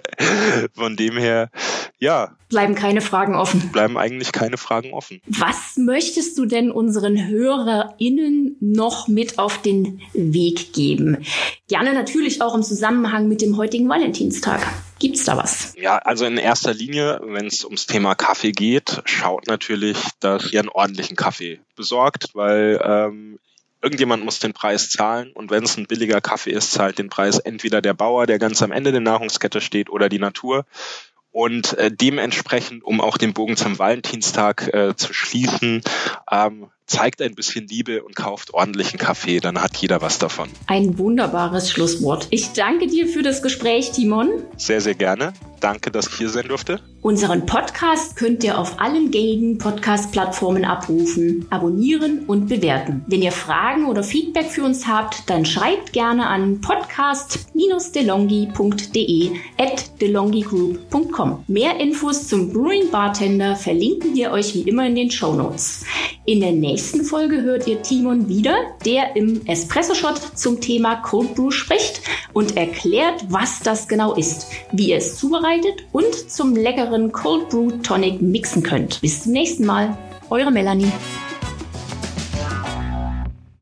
Von 0.74 0.96
dem 0.96 1.16
her, 1.16 1.50
ja. 1.98 2.36
Bleiben 2.48 2.74
keine 2.74 3.00
Fragen 3.00 3.34
offen. 3.34 3.70
Bleiben 3.72 3.96
eigentlich 3.96 4.32
keine 4.32 4.56
Fragen 4.56 4.92
offen. 4.92 5.20
Was 5.26 5.76
möchtest 5.76 6.36
du 6.36 6.46
denn 6.46 6.70
unseren 6.70 7.28
HörerInnen 7.28 8.56
noch 8.60 9.08
mit 9.08 9.38
auf 9.38 9.62
den 9.62 10.00
Weg 10.12 10.72
geben? 10.72 11.24
Gerne 11.68 11.94
natürlich 11.94 12.42
auch 12.42 12.54
im 12.54 12.62
Zusammenhang 12.62 13.28
mit 13.28 13.40
dem 13.40 13.56
heutigen 13.56 13.88
Valentinstag. 13.88 14.66
Gibt's 15.00 15.24
da 15.24 15.36
was? 15.36 15.74
Ja, 15.76 15.96
also 15.96 16.26
in 16.26 16.36
erster 16.36 16.74
Linie, 16.74 17.20
wenn 17.24 17.46
es 17.46 17.64
ums 17.64 17.86
Thema 17.86 18.14
Kaffee 18.14 18.52
geht, 18.52 19.00
schaut 19.06 19.46
natürlich, 19.46 19.96
dass 20.20 20.52
ihr 20.52 20.60
einen 20.60 20.68
ordentlichen 20.68 21.16
Kaffee 21.16 21.58
besorgt, 21.74 22.28
weil 22.34 22.78
ähm, 22.84 23.38
irgendjemand 23.80 24.24
muss 24.24 24.40
den 24.40 24.52
Preis 24.52 24.90
zahlen 24.90 25.32
und 25.32 25.50
wenn 25.50 25.64
es 25.64 25.78
ein 25.78 25.86
billiger 25.86 26.20
Kaffee 26.20 26.50
ist, 26.50 26.72
zahlt 26.72 26.98
den 26.98 27.08
Preis 27.08 27.38
entweder 27.38 27.80
der 27.80 27.94
Bauer, 27.94 28.26
der 28.26 28.38
ganz 28.38 28.62
am 28.62 28.72
Ende 28.72 28.92
der 28.92 29.00
Nahrungskette 29.00 29.62
steht, 29.62 29.88
oder 29.88 30.10
die 30.10 30.18
Natur. 30.18 30.66
Und 31.32 31.78
äh, 31.78 31.90
dementsprechend, 31.90 32.84
um 32.84 33.00
auch 33.00 33.16
den 33.16 33.32
Bogen 33.32 33.56
zum 33.56 33.78
Valentinstag 33.78 34.68
äh, 34.74 34.96
zu 34.96 35.14
schließen, 35.14 35.80
ähm, 36.30 36.68
zeigt 36.90 37.22
ein 37.22 37.34
bisschen 37.34 37.68
Liebe 37.68 38.02
und 38.02 38.16
kauft 38.16 38.52
ordentlichen 38.52 38.98
Kaffee, 38.98 39.40
dann 39.40 39.62
hat 39.62 39.76
jeder 39.76 40.02
was 40.02 40.18
davon. 40.18 40.48
Ein 40.66 40.98
wunderbares 40.98 41.70
Schlusswort. 41.70 42.26
Ich 42.30 42.52
danke 42.52 42.88
dir 42.88 43.06
für 43.06 43.22
das 43.22 43.42
Gespräch, 43.42 43.92
Timon. 43.92 44.28
Sehr, 44.56 44.80
sehr 44.80 44.94
gerne. 44.94 45.32
Danke, 45.60 45.90
dass 45.90 46.08
ich 46.08 46.14
hier 46.14 46.30
sein 46.30 46.48
durfte. 46.48 46.80
Unseren 47.02 47.44
Podcast 47.46 48.16
könnt 48.16 48.42
ihr 48.44 48.58
auf 48.58 48.78
allen 48.80 49.10
gängigen 49.10 49.58
Podcast-Plattformen 49.58 50.64
abrufen, 50.64 51.46
abonnieren 51.50 52.24
und 52.26 52.48
bewerten. 52.48 53.04
Wenn 53.06 53.20
ihr 53.22 53.32
Fragen 53.32 53.86
oder 53.86 54.02
Feedback 54.02 54.46
für 54.46 54.64
uns 54.64 54.86
habt, 54.86 55.28
dann 55.30 55.44
schreibt 55.44 55.92
gerne 55.92 56.26
an 56.26 56.60
podcast-delongi.de 56.60 59.30
at 59.58 60.00
delongigroup.com. 60.00 61.44
Mehr 61.46 61.78
Infos 61.78 62.26
zum 62.26 62.52
Brewing 62.52 62.90
Bartender 62.90 63.54
verlinken 63.54 64.14
wir 64.14 64.32
euch 64.32 64.54
wie 64.54 64.62
immer 64.62 64.86
in 64.86 64.94
den 64.94 65.10
Show 65.10 65.34
Notes. 65.34 65.84
In 66.24 66.40
der 66.40 66.52
nächsten 66.52 66.79
Folge 66.80 67.42
hört 67.42 67.66
ihr 67.66 67.82
Timon 67.82 68.28
wieder, 68.28 68.54
der 68.84 69.14
im 69.16 69.46
Espresso 69.46 69.94
Shot 69.94 70.18
zum 70.34 70.60
Thema 70.60 70.96
Cold 70.96 71.34
Brew 71.34 71.50
spricht 71.50 72.00
und 72.32 72.56
erklärt, 72.56 73.24
was 73.28 73.60
das 73.60 73.88
genau 73.88 74.14
ist, 74.14 74.46
wie 74.72 74.90
ihr 74.90 74.96
es 74.96 75.16
zubereitet 75.16 75.84
und 75.92 76.14
zum 76.30 76.56
leckeren 76.56 77.12
Cold 77.12 77.48
Brew 77.50 77.70
Tonic 77.82 78.22
mixen 78.22 78.62
könnt. 78.62 79.00
Bis 79.00 79.24
zum 79.24 79.32
nächsten 79.32 79.66
Mal. 79.66 79.96
Eure 80.30 80.50
Melanie. 80.50 80.92